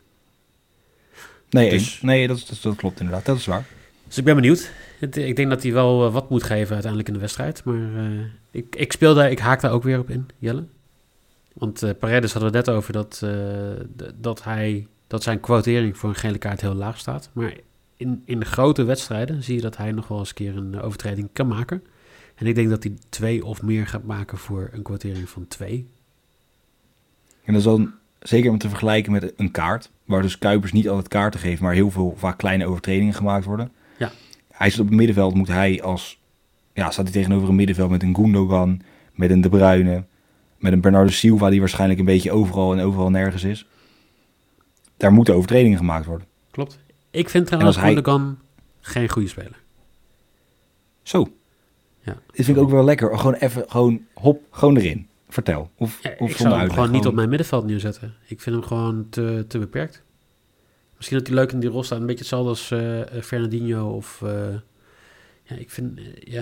Nee, 1.49 1.69
Dus- 1.69 2.01
nee 2.01 2.27
dat, 2.27 2.45
dat, 2.49 2.59
dat 2.61 2.75
klopt 2.75 2.99
inderdaad. 2.99 3.25
Dat 3.25 3.37
is 3.37 3.45
waar. 3.45 3.65
Dus 4.07 4.17
ik 4.17 4.23
ben 4.23 4.35
benieuwd. 4.35 4.71
Ik 4.99 5.35
denk 5.35 5.49
dat 5.49 5.63
hij 5.63 5.73
wel 5.73 6.05
eh, 6.05 6.13
wat 6.13 6.29
moet 6.29 6.43
geven 6.43 6.71
uiteindelijk 6.71 7.07
in 7.07 7.13
de 7.13 7.19
wedstrijd. 7.19 7.63
Maar 7.63 7.95
eh, 7.95 8.19
ik, 8.51 8.75
ik 8.75 8.91
speel 8.91 9.13
daar, 9.13 9.31
ik 9.31 9.39
haak 9.39 9.61
daar 9.61 9.71
ook 9.71 9.83
weer 9.83 9.99
op 9.99 10.09
in, 10.09 10.27
Jelle. 10.37 10.65
Want 11.53 11.83
eh 11.83 11.89
Paredes 11.99 12.33
hadden 12.33 12.51
we 12.51 12.57
het 12.57 12.65
net 12.65 12.75
over 12.75 12.93
dat, 12.93 13.23
dat, 14.15 14.43
hij, 14.43 14.87
dat 15.07 15.23
zijn 15.23 15.39
quotering 15.39 15.97
voor 15.97 16.09
een 16.09 16.15
gele 16.15 16.37
kaart 16.37 16.61
heel 16.61 16.73
laag 16.73 16.97
staat. 16.97 17.29
Maar 17.33 17.53
in, 18.03 18.21
in 18.25 18.39
de 18.39 18.45
grote 18.45 18.83
wedstrijden 18.83 19.43
zie 19.43 19.55
je 19.55 19.61
dat 19.61 19.77
hij 19.77 19.91
nog 19.91 20.07
wel 20.07 20.19
eens 20.19 20.29
een 20.29 20.35
keer 20.35 20.57
een 20.57 20.75
eh, 20.75 20.85
overtreding 20.85 21.29
kan 21.33 21.47
maken. 21.47 21.83
En 22.35 22.45
ik 22.45 22.55
denk 22.55 22.69
dat 22.69 22.83
hij 22.83 22.93
twee 23.09 23.45
of 23.45 23.61
meer 23.61 23.87
gaat 23.87 24.03
maken 24.03 24.37
voor 24.37 24.69
een 24.71 24.81
quotering 24.81 25.29
van 25.29 25.47
twee. 25.47 25.87
En 27.43 27.53
dat 27.53 27.55
is 27.55 27.63
dan 27.63 27.93
zeker 28.19 28.51
om 28.51 28.57
te 28.57 28.69
vergelijken 28.69 29.11
met 29.11 29.33
een 29.37 29.51
kaart. 29.51 29.91
Waar 30.05 30.21
dus 30.21 30.37
Kuipers 30.37 30.71
niet 30.71 30.89
altijd 30.89 31.07
kaarten 31.07 31.39
geeft, 31.39 31.61
maar 31.61 31.73
heel 31.73 31.91
veel 31.91 32.13
vaak 32.17 32.37
kleine 32.37 32.65
overtredingen 32.65 33.13
gemaakt 33.13 33.45
worden. 33.45 33.71
Ja. 33.97 34.11
Hij 34.51 34.69
zit 34.69 34.79
op 34.79 34.85
het 34.85 34.95
middenveld, 34.95 35.33
moet 35.33 35.47
hij 35.47 35.81
als... 35.81 36.21
Ja, 36.73 36.91
staat 36.91 37.05
hij 37.05 37.13
tegenover 37.13 37.49
een 37.49 37.55
middenveld 37.55 37.89
met 37.89 38.03
een 38.03 38.15
Gundogan, 38.15 38.81
met 39.13 39.29
een 39.29 39.41
De 39.41 39.49
Bruyne, 39.49 40.03
met 40.57 40.73
een 40.73 40.81
Bernardo 40.81 41.09
Silva 41.09 41.49
die 41.49 41.59
waarschijnlijk 41.59 41.99
een 41.99 42.05
beetje 42.05 42.31
overal 42.31 42.73
en 42.73 42.79
overal 42.79 43.09
nergens 43.09 43.43
is. 43.43 43.67
Daar 44.97 45.13
moeten 45.13 45.35
overtredingen 45.35 45.77
gemaakt 45.77 46.05
worden. 46.05 46.27
Klopt. 46.51 46.79
Ik 47.13 47.29
vind 47.29 47.45
trouwens 47.47 47.77
hij- 47.77 47.93
Gundogan 47.93 48.39
geen 48.81 49.09
goede 49.09 49.27
speler. 49.27 49.61
Zo. 51.03 51.27
Ja. 52.01 52.17
Dit 52.31 52.45
vind 52.45 52.57
ik 52.57 52.63
ook 52.63 52.69
wel 52.69 52.83
lekker. 52.83 53.17
Gewoon 53.17 53.33
even, 53.33 53.63
gewoon 53.67 54.01
hop, 54.13 54.41
gewoon 54.51 54.77
erin. 54.77 55.07
Vertel. 55.29 55.69
Of, 55.77 55.99
Ja, 56.03 56.09
of 56.19 56.29
ik 56.29 56.35
zou 56.35 56.49
hem 56.49 56.57
uitleg. 56.59 56.77
gewoon 56.77 56.91
niet 56.91 57.05
op 57.07 57.13
mijn 57.13 57.29
middenveld 57.29 57.65
neerzetten. 57.65 58.13
Ik 58.27 58.41
vind 58.41 58.55
hem 58.55 58.65
gewoon 58.65 59.07
te, 59.09 59.45
te 59.47 59.59
beperkt. 59.59 60.01
Misschien 60.95 61.17
dat 61.17 61.27
hij 61.27 61.35
leuk 61.35 61.51
in 61.51 61.59
die 61.59 61.69
rol 61.69 61.83
staat. 61.83 61.99
Een 61.99 62.05
beetje 62.05 62.19
hetzelfde 62.21 62.49
als 62.49 62.71
eh, 62.71 63.01
eh, 63.17 63.23
Fernandinho 63.23 63.95
of... 63.95 64.21
eh, 64.21 64.29
ja, 65.43 65.55
ik 65.55 65.69
vind... 65.69 65.99
ja. 66.23 66.41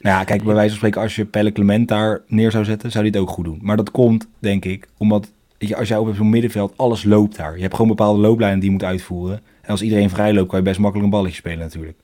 Nou 0.00 0.16
ja, 0.18 0.24
kijk, 0.24 0.44
bij 0.44 0.54
wijze 0.54 0.68
van 0.68 0.76
spreken, 0.78 1.00
als 1.00 1.16
je 1.16 1.24
Pelle 1.24 1.52
Clement 1.52 1.88
daar 1.88 2.22
neer 2.26 2.50
zou 2.50 2.64
zetten, 2.64 2.90
zou 2.90 3.04
hij 3.04 3.12
het 3.12 3.22
ook 3.28 3.34
goed 3.34 3.44
doen. 3.44 3.58
Maar 3.62 3.76
dat 3.76 3.90
komt, 3.90 4.28
denk 4.38 4.64
ik, 4.64 4.88
omdat 4.96 5.32
je, 5.68 5.76
als 5.76 5.88
jij 5.88 5.96
op 5.96 6.14
zo'n 6.14 6.30
middenveld, 6.30 6.72
alles 6.76 7.04
loopt 7.04 7.36
daar. 7.36 7.54
Je 7.56 7.60
hebt 7.62 7.72
gewoon 7.74 7.88
bepaalde 7.88 8.20
looplijnen 8.20 8.58
die 8.58 8.68
je 8.68 8.74
moet 8.74 8.84
uitvoeren. 8.84 9.40
En 9.62 9.68
als 9.70 9.82
iedereen 9.82 10.10
vrij 10.10 10.34
loopt, 10.34 10.48
kan 10.48 10.58
je 10.58 10.64
best 10.64 10.78
makkelijk 10.78 11.04
een 11.06 11.14
balletje 11.14 11.36
spelen 11.36 11.58
natuurlijk. 11.58 11.98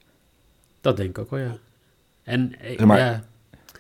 Dat 0.81 0.97
denk 0.97 1.09
ik 1.09 1.19
ook 1.19 1.31
wel, 1.31 1.41
ja. 1.41 1.57
En 2.23 2.55
eh, 2.61 2.69
Zeg 2.77 2.87
maar- 2.87 2.99
ja, 2.99 3.25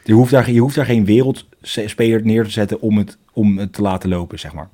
Je 0.05 0.13
hoeft 0.13 0.31
daar, 0.31 0.51
je 0.51 0.61
hoeft 0.61 0.75
daar 0.75 0.85
geen 0.85 1.05
wereldspeler 1.05 2.25
neer 2.25 2.45
te 2.45 2.51
zetten 2.51 2.81
om 2.81 2.99
het, 2.99 3.19
om 3.33 3.59
het 3.59 3.73
te 3.73 3.83
laten 3.83 4.09
lopen, 4.09 4.39
zeg 4.39 4.53
maar. 4.53 4.69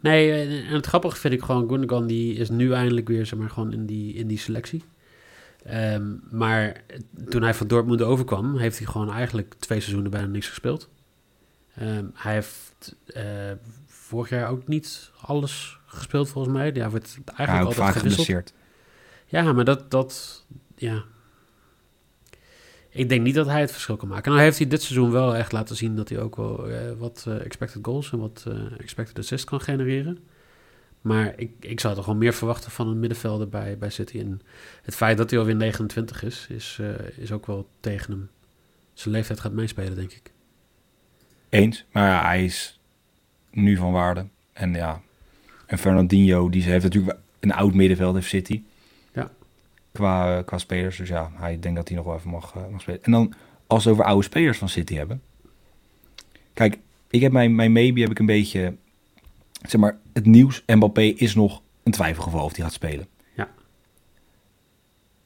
nee, 0.00 0.30
eh, 0.32 0.68
en 0.68 0.74
het 0.74 0.86
grappige 0.86 1.16
vind 1.16 1.34
ik 1.34 1.42
gewoon... 1.42 1.68
Gundogan 1.68 2.06
die 2.06 2.34
is 2.34 2.50
nu 2.50 2.72
eindelijk 2.72 3.08
weer, 3.08 3.26
zeg 3.26 3.38
maar, 3.38 3.50
gewoon 3.50 3.72
in 3.72 3.86
die, 3.86 4.14
in 4.14 4.26
die 4.26 4.38
selectie. 4.38 4.82
Ehm, 5.64 6.04
maar 6.30 6.82
toen 7.28 7.42
hij 7.42 7.54
van 7.54 7.66
Dortmund 7.66 8.02
overkwam, 8.02 8.56
heeft 8.58 8.78
hij 8.78 8.86
gewoon 8.86 9.10
eigenlijk 9.12 9.54
twee 9.58 9.80
seizoenen 9.80 10.10
bijna 10.10 10.26
niks 10.26 10.48
gespeeld. 10.48 10.88
Ehm, 11.76 12.04
hij 12.14 12.32
heeft 12.32 12.96
eh, 13.06 13.22
vorig 14.10 14.28
jaar 14.28 14.50
ook 14.50 14.68
niet 14.68 15.10
alles 15.20 15.78
gespeeld 15.86 16.28
volgens 16.28 16.54
mij. 16.54 16.70
Ja, 16.74 16.90
wordt 16.90 17.18
eigenlijk 17.24 17.68
altijd 17.68 17.88
vaak 17.88 18.02
gewisseld. 18.02 18.52
Ja, 19.26 19.52
maar 19.52 19.64
dat, 19.64 19.90
dat, 19.90 20.44
ja. 20.76 21.04
Ik 22.88 23.08
denk 23.08 23.22
niet 23.22 23.34
dat 23.34 23.46
hij 23.46 23.60
het 23.60 23.72
verschil 23.72 23.96
kan 23.96 24.08
maken. 24.08 24.30
Nou 24.30 24.42
heeft 24.42 24.58
hij 24.58 24.66
dit 24.66 24.82
seizoen 24.82 25.10
wel 25.10 25.36
echt 25.36 25.52
laten 25.52 25.76
zien 25.76 25.96
dat 25.96 26.08
hij 26.08 26.20
ook 26.20 26.36
wel 26.36 26.68
eh, 26.68 26.92
wat 26.98 27.24
eh, 27.28 27.44
expected 27.44 27.84
goals 27.84 28.12
en 28.12 28.18
wat 28.18 28.44
eh, 28.48 28.80
expected 28.80 29.18
assists 29.18 29.46
kan 29.46 29.60
genereren. 29.60 30.18
Maar 31.00 31.32
ik, 31.36 31.52
ik 31.60 31.80
zou 31.80 31.94
toch 31.94 32.06
wel 32.06 32.14
meer 32.14 32.32
verwachten 32.32 32.70
van 32.70 32.88
een 32.88 32.98
middenvelder 32.98 33.48
bij, 33.48 33.78
bij 33.78 33.90
City. 33.90 34.18
En 34.18 34.40
het 34.82 34.94
feit 34.94 35.16
dat 35.16 35.30
hij 35.30 35.38
alweer 35.38 35.56
29 35.56 36.22
is, 36.22 36.46
is, 36.48 36.80
is 37.16 37.32
ook 37.32 37.46
wel 37.46 37.68
tegen 37.80 38.10
hem. 38.10 38.30
Zijn 38.92 39.14
leeftijd 39.14 39.40
gaat 39.40 39.52
meespelen, 39.52 39.94
denk 39.94 40.12
ik. 40.12 40.32
Eens. 41.48 41.84
Maar 41.92 42.24
hij 42.24 42.44
is 42.44 42.79
nu 43.50 43.76
van 43.76 43.92
waarde. 43.92 44.26
En 44.52 44.74
ja, 44.74 45.00
en 45.66 45.78
Fernandinho, 45.78 46.48
die 46.48 46.62
heeft 46.62 46.84
natuurlijk 46.84 47.18
een 47.40 47.52
oud 47.52 47.74
middenveld, 47.74 48.14
heeft 48.14 48.28
City. 48.28 48.62
Ja. 49.12 49.30
Qua, 49.92 50.42
qua 50.42 50.58
spelers. 50.58 50.96
Dus 50.96 51.08
ja, 51.08 51.30
hij 51.34 51.58
denkt 51.58 51.76
dat 51.76 51.88
hij 51.88 51.96
nog 51.96 52.06
wel 52.06 52.16
even 52.16 52.30
mag, 52.30 52.54
eh, 52.56 52.68
mag 52.70 52.80
spelen. 52.80 53.02
En 53.02 53.12
dan, 53.12 53.32
als 53.66 53.84
we 53.84 53.90
over 53.90 54.04
oude 54.04 54.22
spelers 54.22 54.58
van 54.58 54.68
City 54.68 54.94
hebben. 54.94 55.22
Kijk, 56.52 56.78
ik 57.10 57.20
heb 57.20 57.32
mijn, 57.32 57.54
mijn 57.54 57.72
maybe 57.72 58.00
heb 58.00 58.10
ik 58.10 58.18
een 58.18 58.26
beetje... 58.26 58.76
Zeg 59.68 59.80
maar, 59.80 59.98
het 60.12 60.26
nieuws, 60.26 60.62
Mbappé 60.66 61.02
is 61.02 61.34
nog 61.34 61.62
een 61.82 61.92
twijfelgeval 61.92 62.44
of 62.44 62.56
hij 62.56 62.64
gaat 62.64 62.72
spelen. 62.72 63.06
Ja. 63.34 63.48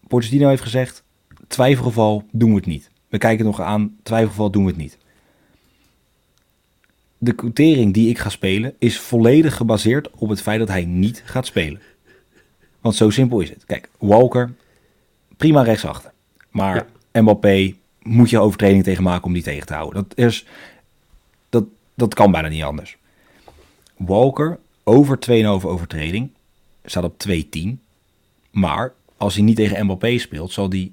Pochettino 0.08 0.48
heeft 0.48 0.62
gezegd, 0.62 1.04
twijfelgeval 1.48 2.24
doen 2.30 2.50
we 2.50 2.56
het 2.56 2.66
niet. 2.66 2.90
We 3.08 3.18
kijken 3.18 3.46
het 3.46 3.56
nog 3.56 3.66
aan, 3.66 3.96
twijfelgeval 4.02 4.50
doen 4.50 4.64
we 4.64 4.70
het 4.70 4.78
niet. 4.80 4.98
De 7.24 7.32
quotering 7.34 7.94
die 7.94 8.08
ik 8.08 8.18
ga 8.18 8.28
spelen 8.28 8.74
is 8.78 8.98
volledig 9.00 9.56
gebaseerd 9.56 10.10
op 10.10 10.28
het 10.28 10.42
feit 10.42 10.58
dat 10.58 10.68
hij 10.68 10.84
niet 10.84 11.22
gaat 11.24 11.46
spelen. 11.46 11.80
Want 12.80 12.94
zo 12.94 13.10
simpel 13.10 13.40
is 13.40 13.50
het. 13.50 13.64
Kijk, 13.64 13.88
Walker, 13.98 14.54
prima 15.36 15.62
rechtsachter. 15.62 16.12
Maar 16.50 16.86
Mbappé 17.12 17.74
moet 18.02 18.30
je 18.30 18.38
overtreding 18.38 18.84
tegen 18.84 19.02
maken 19.02 19.24
om 19.24 19.32
die 19.32 19.42
tegen 19.42 19.66
te 19.66 19.74
houden. 19.74 20.06
Dat, 20.08 20.18
is, 20.18 20.46
dat, 21.48 21.64
dat 21.94 22.14
kan 22.14 22.30
bijna 22.30 22.48
niet 22.48 22.62
anders. 22.62 22.96
Walker 23.96 24.58
over 24.82 25.18
2,5 25.30 25.66
overtreding 25.66 26.30
staat 26.84 27.04
op 27.04 27.24
2,10. 27.28 27.68
Maar 28.50 28.92
als 29.16 29.34
hij 29.34 29.42
niet 29.42 29.56
tegen 29.56 29.84
Mbappé 29.84 30.18
speelt, 30.18 30.52
zal 30.52 30.68
hij 30.68 30.92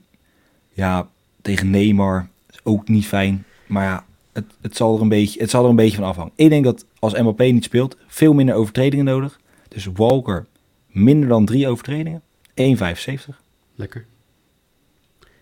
ja, 0.74 1.10
tegen 1.42 1.70
Neymar 1.70 2.30
ook 2.64 2.88
niet 2.88 3.06
fijn. 3.06 3.46
Maar 3.68 3.84
ja, 3.84 4.06
het, 4.34 4.46
het, 4.62 4.76
zal 4.76 4.96
er 4.96 5.02
een 5.02 5.10
beetje, 5.10 5.40
het 5.40 5.50
zal 5.50 5.64
er 5.64 5.70
een 5.70 5.76
beetje 5.76 5.96
van 5.98 6.06
afhangen. 6.06 6.32
Ik 6.36 6.50
denk 6.50 6.64
dat 6.64 6.86
als 7.00 7.14
Mbappé 7.14 7.44
niet 7.44 7.64
speelt, 7.64 7.98
veel 8.08 8.34
minder 8.34 8.56
overtredingen 8.56 9.06
nodig. 9.06 9.40
Dus 9.68 9.86
Walker 9.86 10.48
minder 10.88 11.30
dan 11.30 11.46
drie 11.46 11.68
overtredingen. 11.68 12.22
1,75. 12.54 13.38
Lekker. 13.76 14.06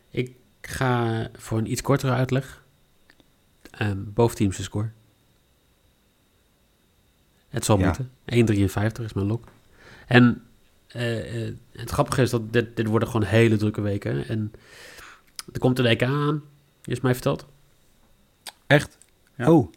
Ik 0.09 0.31
ga 0.61 1.29
voor 1.37 1.57
een 1.57 1.71
iets 1.71 1.81
kortere 1.81 2.11
uitleg. 2.11 2.63
Um, 3.81 4.11
boventeamse 4.13 4.63
score. 4.63 4.89
Het 7.49 7.65
zal 7.65 7.77
Ja. 7.79 7.85
moeten. 7.85 8.11
1,53 8.25 9.05
is 9.05 9.13
mijn 9.13 9.27
lok. 9.27 9.47
En 10.07 10.43
eh, 10.87 11.47
eh, 11.47 11.53
het 11.71 11.89
grappige 11.89 12.21
is 12.21 12.29
dat 12.29 12.53
dit, 12.53 12.75
dit 12.75 12.87
worden 12.87 13.07
gewoon 13.09 13.27
hele 13.27 13.57
drukke 13.57 13.81
weken. 13.81 14.27
En 14.27 14.51
er 15.53 15.59
komt 15.59 15.79
een 15.79 15.85
EK 15.85 16.03
aan, 16.03 16.43
is 16.83 17.01
mij 17.01 17.13
verteld. 17.13 17.45
Echt? 18.69 18.97
Ja. 19.35 19.51
Oh, 19.51 19.71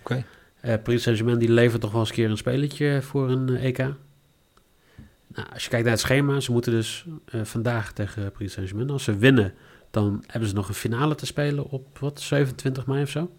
oké. 0.00 0.24
Eh 0.60 0.82
Paris 0.82 1.02
Saint-Germain 1.02 1.38
die 1.38 1.50
levert 1.50 1.80
toch 1.80 1.90
wel 1.90 2.00
eens 2.00 2.08
een 2.08 2.14
keer 2.14 2.30
een 2.30 2.36
spelletje 2.36 3.02
voor 3.02 3.30
een 3.30 3.48
eh, 3.48 3.64
EK. 3.64 3.78
Nou, 3.78 5.48
als 5.52 5.64
je 5.64 5.68
kijkt 5.68 5.84
naar 5.84 5.94
het 5.94 6.02
schema, 6.02 6.40
ze 6.40 6.52
moeten 6.52 6.72
dus 6.72 7.06
eh, 7.24 7.40
vandaag 7.44 7.92
tegen 7.92 8.32
Paris 8.32 8.52
Saint-Germain. 8.52 8.90
Als 8.90 9.04
ze 9.04 9.16
winnen, 9.16 9.54
dan 9.90 10.24
hebben 10.26 10.48
ze 10.48 10.54
nog 10.54 10.68
een 10.68 10.74
finale 10.74 11.14
te 11.14 11.26
spelen 11.26 11.70
op 11.70 11.98
wat 11.98 12.20
27 12.20 12.86
mei 12.86 13.02
of 13.02 13.10
zo. 13.10 13.30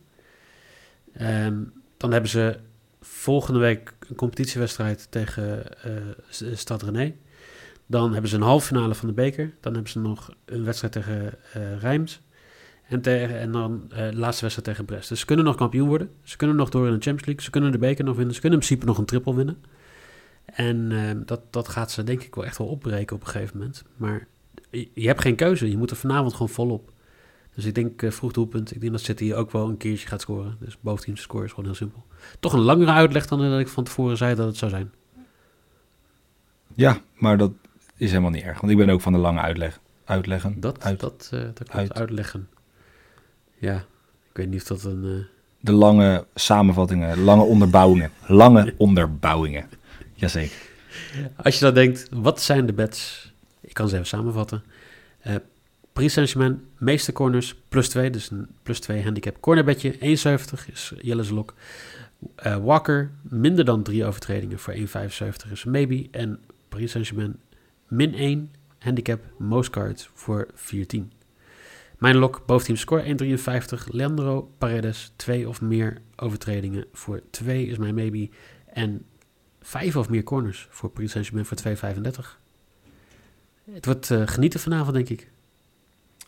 Ehm, 1.13 1.63
dan 1.97 2.11
hebben 2.11 2.29
ze 2.29 2.59
volgende 3.01 3.59
week 3.59 3.93
een 4.09 4.15
competitiewedstrijd 4.15 5.07
tegen 5.11 5.81
eh, 5.81 6.53
Stad 6.53 6.81
René. 6.81 7.13
Dan 7.85 8.11
hebben 8.11 8.29
ze 8.29 8.35
een 8.35 8.41
halve 8.41 8.67
finale 8.67 8.95
van 8.95 9.07
de 9.07 9.13
beker. 9.13 9.53
Dan 9.59 9.73
hebben 9.73 9.91
ze 9.91 9.99
nog 9.99 10.35
een 10.45 10.63
wedstrijd 10.63 10.93
tegen 10.93 11.33
eh 11.53 11.79
Rijms. 11.79 12.21
En, 12.87 13.01
tegen, 13.01 13.39
en 13.39 13.51
dan 13.51 13.85
de 13.87 14.11
laatste 14.13 14.41
wedstrijd 14.41 14.63
tegen 14.63 14.85
Brest. 14.85 15.09
Dus 15.09 15.19
ze 15.19 15.25
kunnen 15.25 15.45
nog 15.45 15.55
kampioen 15.55 15.87
worden. 15.87 16.09
Ze 16.23 16.37
kunnen 16.37 16.55
nog 16.55 16.69
door 16.69 16.87
in 16.87 16.93
de 16.93 16.99
Champions 16.99 17.25
League. 17.25 17.43
Ze 17.43 17.49
kunnen 17.49 17.71
de 17.71 17.77
beker 17.77 18.05
nog 18.05 18.15
winnen. 18.15 18.35
Ze 18.35 18.41
kunnen 18.41 18.59
in 18.59 18.65
principe 18.65 18.89
nog 18.89 18.97
een 18.97 19.05
triple 19.05 19.35
winnen. 19.35 19.63
En 20.45 20.91
eh, 20.91 21.25
dat, 21.25 21.41
dat 21.49 21.67
gaat 21.67 21.91
ze 21.91 22.03
denk 22.03 22.23
ik 22.23 22.35
wel 22.35 22.45
echt 22.45 22.57
wel 22.57 22.67
opbreken 22.67 23.15
op 23.15 23.21
een 23.21 23.27
gegeven 23.27 23.57
moment. 23.57 23.83
Maar 23.95 24.27
je, 24.69 24.89
je 24.93 25.07
hebt 25.07 25.21
geen 25.21 25.35
keuze. 25.35 25.69
Je 25.69 25.77
moet 25.77 25.91
er 25.91 25.95
vanavond 25.95 26.31
gewoon 26.31 26.49
volop. 26.49 26.91
Dus 27.55 27.65
ik 27.65 27.75
denk 27.75 28.01
eh, 28.01 28.11
vroeg 28.11 28.31
doelpunt. 28.31 28.75
Ik 28.75 28.81
denk 28.81 28.91
dat 28.91 29.01
City 29.01 29.33
ook 29.33 29.51
wel 29.51 29.69
een 29.69 29.77
keertje 29.77 30.07
gaat 30.07 30.21
scoren. 30.21 30.57
Dus 30.59 30.77
boventeams 30.79 31.21
score 31.21 31.43
is 31.43 31.49
gewoon 31.49 31.65
heel 31.65 31.75
simpel. 31.75 32.05
Toch 32.39 32.53
een 32.53 32.59
langere 32.59 32.91
uitleg 32.91 33.27
dan 33.27 33.39
dat 33.39 33.59
ik 33.59 33.67
van 33.67 33.83
tevoren 33.83 34.17
zei 34.17 34.35
dat 34.35 34.47
het 34.47 34.57
zou 34.57 34.71
zijn. 34.71 34.91
Ja, 36.75 37.01
maar 37.13 37.37
dat 37.37 37.51
is 37.97 38.09
helemaal 38.09 38.31
niet 38.31 38.43
erg. 38.43 38.59
Want 38.59 38.71
ik 38.71 38.77
ben 38.77 38.89
ook 38.89 39.01
van 39.01 39.13
de 39.13 39.19
lange 39.19 39.39
uitleg. 39.39 39.79
Uitleggen. 40.05 40.59
Dat, 40.59 40.83
Uit. 40.83 40.99
dat, 40.99 41.29
eh 41.33 41.39
dat 41.39 41.53
klopt. 41.53 41.71
Uit. 41.71 41.93
Uitleggen. 41.93 42.47
Ja, 43.63 43.75
ik 44.29 44.37
weet 44.37 44.49
niet 44.49 44.61
of 44.61 44.67
dat 44.67 44.83
een... 44.83 45.03
eh, 45.03 45.25
De 45.59 45.71
lange 45.71 46.25
samenvattingen, 46.35 47.19
lange 47.19 47.43
onderbouwingen. 47.43 48.11
Lange 48.27 48.73
onderbouwingen. 48.77 49.69
Jazeker. 50.13 50.57
Als 51.35 51.59
je 51.59 51.65
dan 51.65 51.73
denkt, 51.73 52.07
wat 52.11 52.41
zijn 52.41 52.65
de 52.65 52.73
bets? 52.73 53.31
Ik 53.61 53.73
kan 53.73 53.87
ze 53.89 53.93
even 53.95 54.07
samenvatten. 54.07 54.63
Eh 55.19 55.35
Paris 55.93 56.13
Saint-Germain, 56.13 56.63
meeste 56.77 57.11
corners, 57.11 57.55
plus 57.69 57.89
2. 57.89 58.09
Dus 58.09 58.31
een 58.31 58.47
plus 58.63 58.79
2 58.79 59.03
handicap 59.03 59.39
cornerbedje. 59.39 59.93
1,70 59.93 59.99
is 60.71 60.93
Jelle's 61.01 61.29
lok. 61.29 61.53
Eh, 62.35 62.57
Walker, 62.57 63.11
minder 63.21 63.65
dan 63.65 63.83
3 63.83 64.05
overtredingen 64.05 64.59
voor 64.59 64.73
1,75 64.73 65.51
is 65.51 65.63
maybe. 65.63 66.07
En 66.11 66.39
Paris 66.69 66.91
Saint-Germain, 66.91 67.35
min 67.87 68.13
1 68.13 68.51
handicap, 68.79 69.21
most 69.37 69.69
cards 69.69 70.09
voor 70.13 70.47
4,10. 70.55 71.11
Mijn 71.97 72.15
lok, 72.15 72.43
boventeam 72.45 72.77
score 72.77 73.03
1,53. 73.03 73.87
Leandro 73.87 74.51
Paredes, 74.57 75.11
2 75.15 75.47
of 75.49 75.61
meer 75.61 75.97
overtredingen 76.15 76.85
voor 76.93 77.21
2 77.29 77.65
is 77.67 77.77
mijn 77.77 77.95
maybe. 77.95 78.29
En 78.73 79.05
vijf 79.61 79.95
of 79.95 80.09
meer 80.09 80.23
corners 80.23 80.67
voor 80.69 80.89
Paris 80.89 81.11
Saint-Germain 81.11 81.45
voor 81.45 81.57
2,35. 82.25 82.41
Het 83.71 83.85
wordt 83.85 84.11
eh, 84.11 84.21
genieten 84.25 84.59
vanavond, 84.59 84.93
denk 84.93 85.09
ik. 85.09 85.29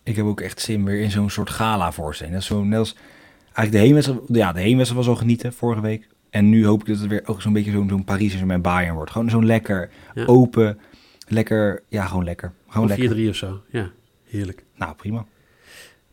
Ik 0.04 0.16
heb 0.16 0.26
ook 0.26 0.42
echt 0.42 0.62
zin 0.62 0.86
weer 0.86 1.00
in 1.00 1.12
zo'n 1.12 1.30
soort 1.30 1.50
gala 1.50 1.92
voorstelling. 1.92 2.34
Dat 2.36 2.44
is 2.44 2.50
zo 2.50 2.64
net 2.64 2.80
als... 2.80 2.96
Eigenlijk 3.44 3.72
de 3.72 3.78
heenwedstrijd, 3.78 4.20
ja, 4.28 4.52
de 4.54 4.60
heenwedstrijd 4.62 5.06
was 5.06 5.14
al 5.16 5.20
genieten 5.22 5.54
vorige 5.54 5.82
week. 5.82 6.08
En 6.30 6.50
nu 6.50 6.66
hoop 6.66 6.80
ik 6.82 6.88
dat 6.88 6.98
het 7.00 7.08
weer 7.08 7.22
ook 7.26 7.42
zo'n 7.42 7.54
beetje 7.54 7.72
zo'n 7.72 7.90
zo'n 7.90 8.04
Paris 8.04 8.22
Saint-Germain 8.26 8.62
Bayern 8.62 8.96
wordt. 8.96 9.12
Gewoon 9.12 9.30
zo'n 9.30 9.46
lekker, 9.46 9.90
Ja. 10.14 10.26
open, 10.26 10.80
lekker... 11.28 11.84
Ja, 11.88 12.06
gewoon 12.06 12.24
lekker. 12.24 12.54
Gewoon 12.68 12.92
Of 12.92 12.98
lekker. 12.98 13.18
4-3 13.26 13.30
of 13.30 13.36
zo. 13.36 13.62
Ja, 13.70 13.92
heerlijk. 14.24 14.64
Nou, 14.76 14.96
prima. 14.96 15.26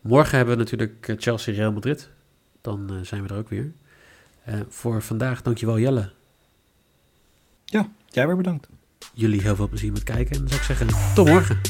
Morgen 0.03 0.37
hebben 0.37 0.55
we 0.55 0.61
natuurlijk 0.61 1.07
eh, 1.07 1.15
Chelsea-Real 1.19 1.71
Madrid. 1.71 2.09
Dan 2.61 2.89
eh, 2.89 2.95
zijn 3.01 3.23
we 3.23 3.29
er 3.29 3.37
ook 3.37 3.49
weer. 3.49 3.71
Eh, 4.43 4.59
voor 4.69 5.01
vandaag, 5.01 5.41
dankjewel 5.41 5.79
Jelle. 5.79 6.11
Ja, 7.65 7.89
jij 8.07 8.27
weer 8.27 8.35
bedankt. 8.35 8.67
Jullie 9.13 9.41
heel 9.41 9.55
veel 9.55 9.67
plezier 9.67 9.91
met 9.91 10.03
kijken. 10.03 10.35
En 10.35 10.39
dan 10.39 10.47
zou 10.47 10.59
ik 10.59 10.65
zeggen, 10.67 10.87
tot 11.15 11.27
morgen. 11.27 11.61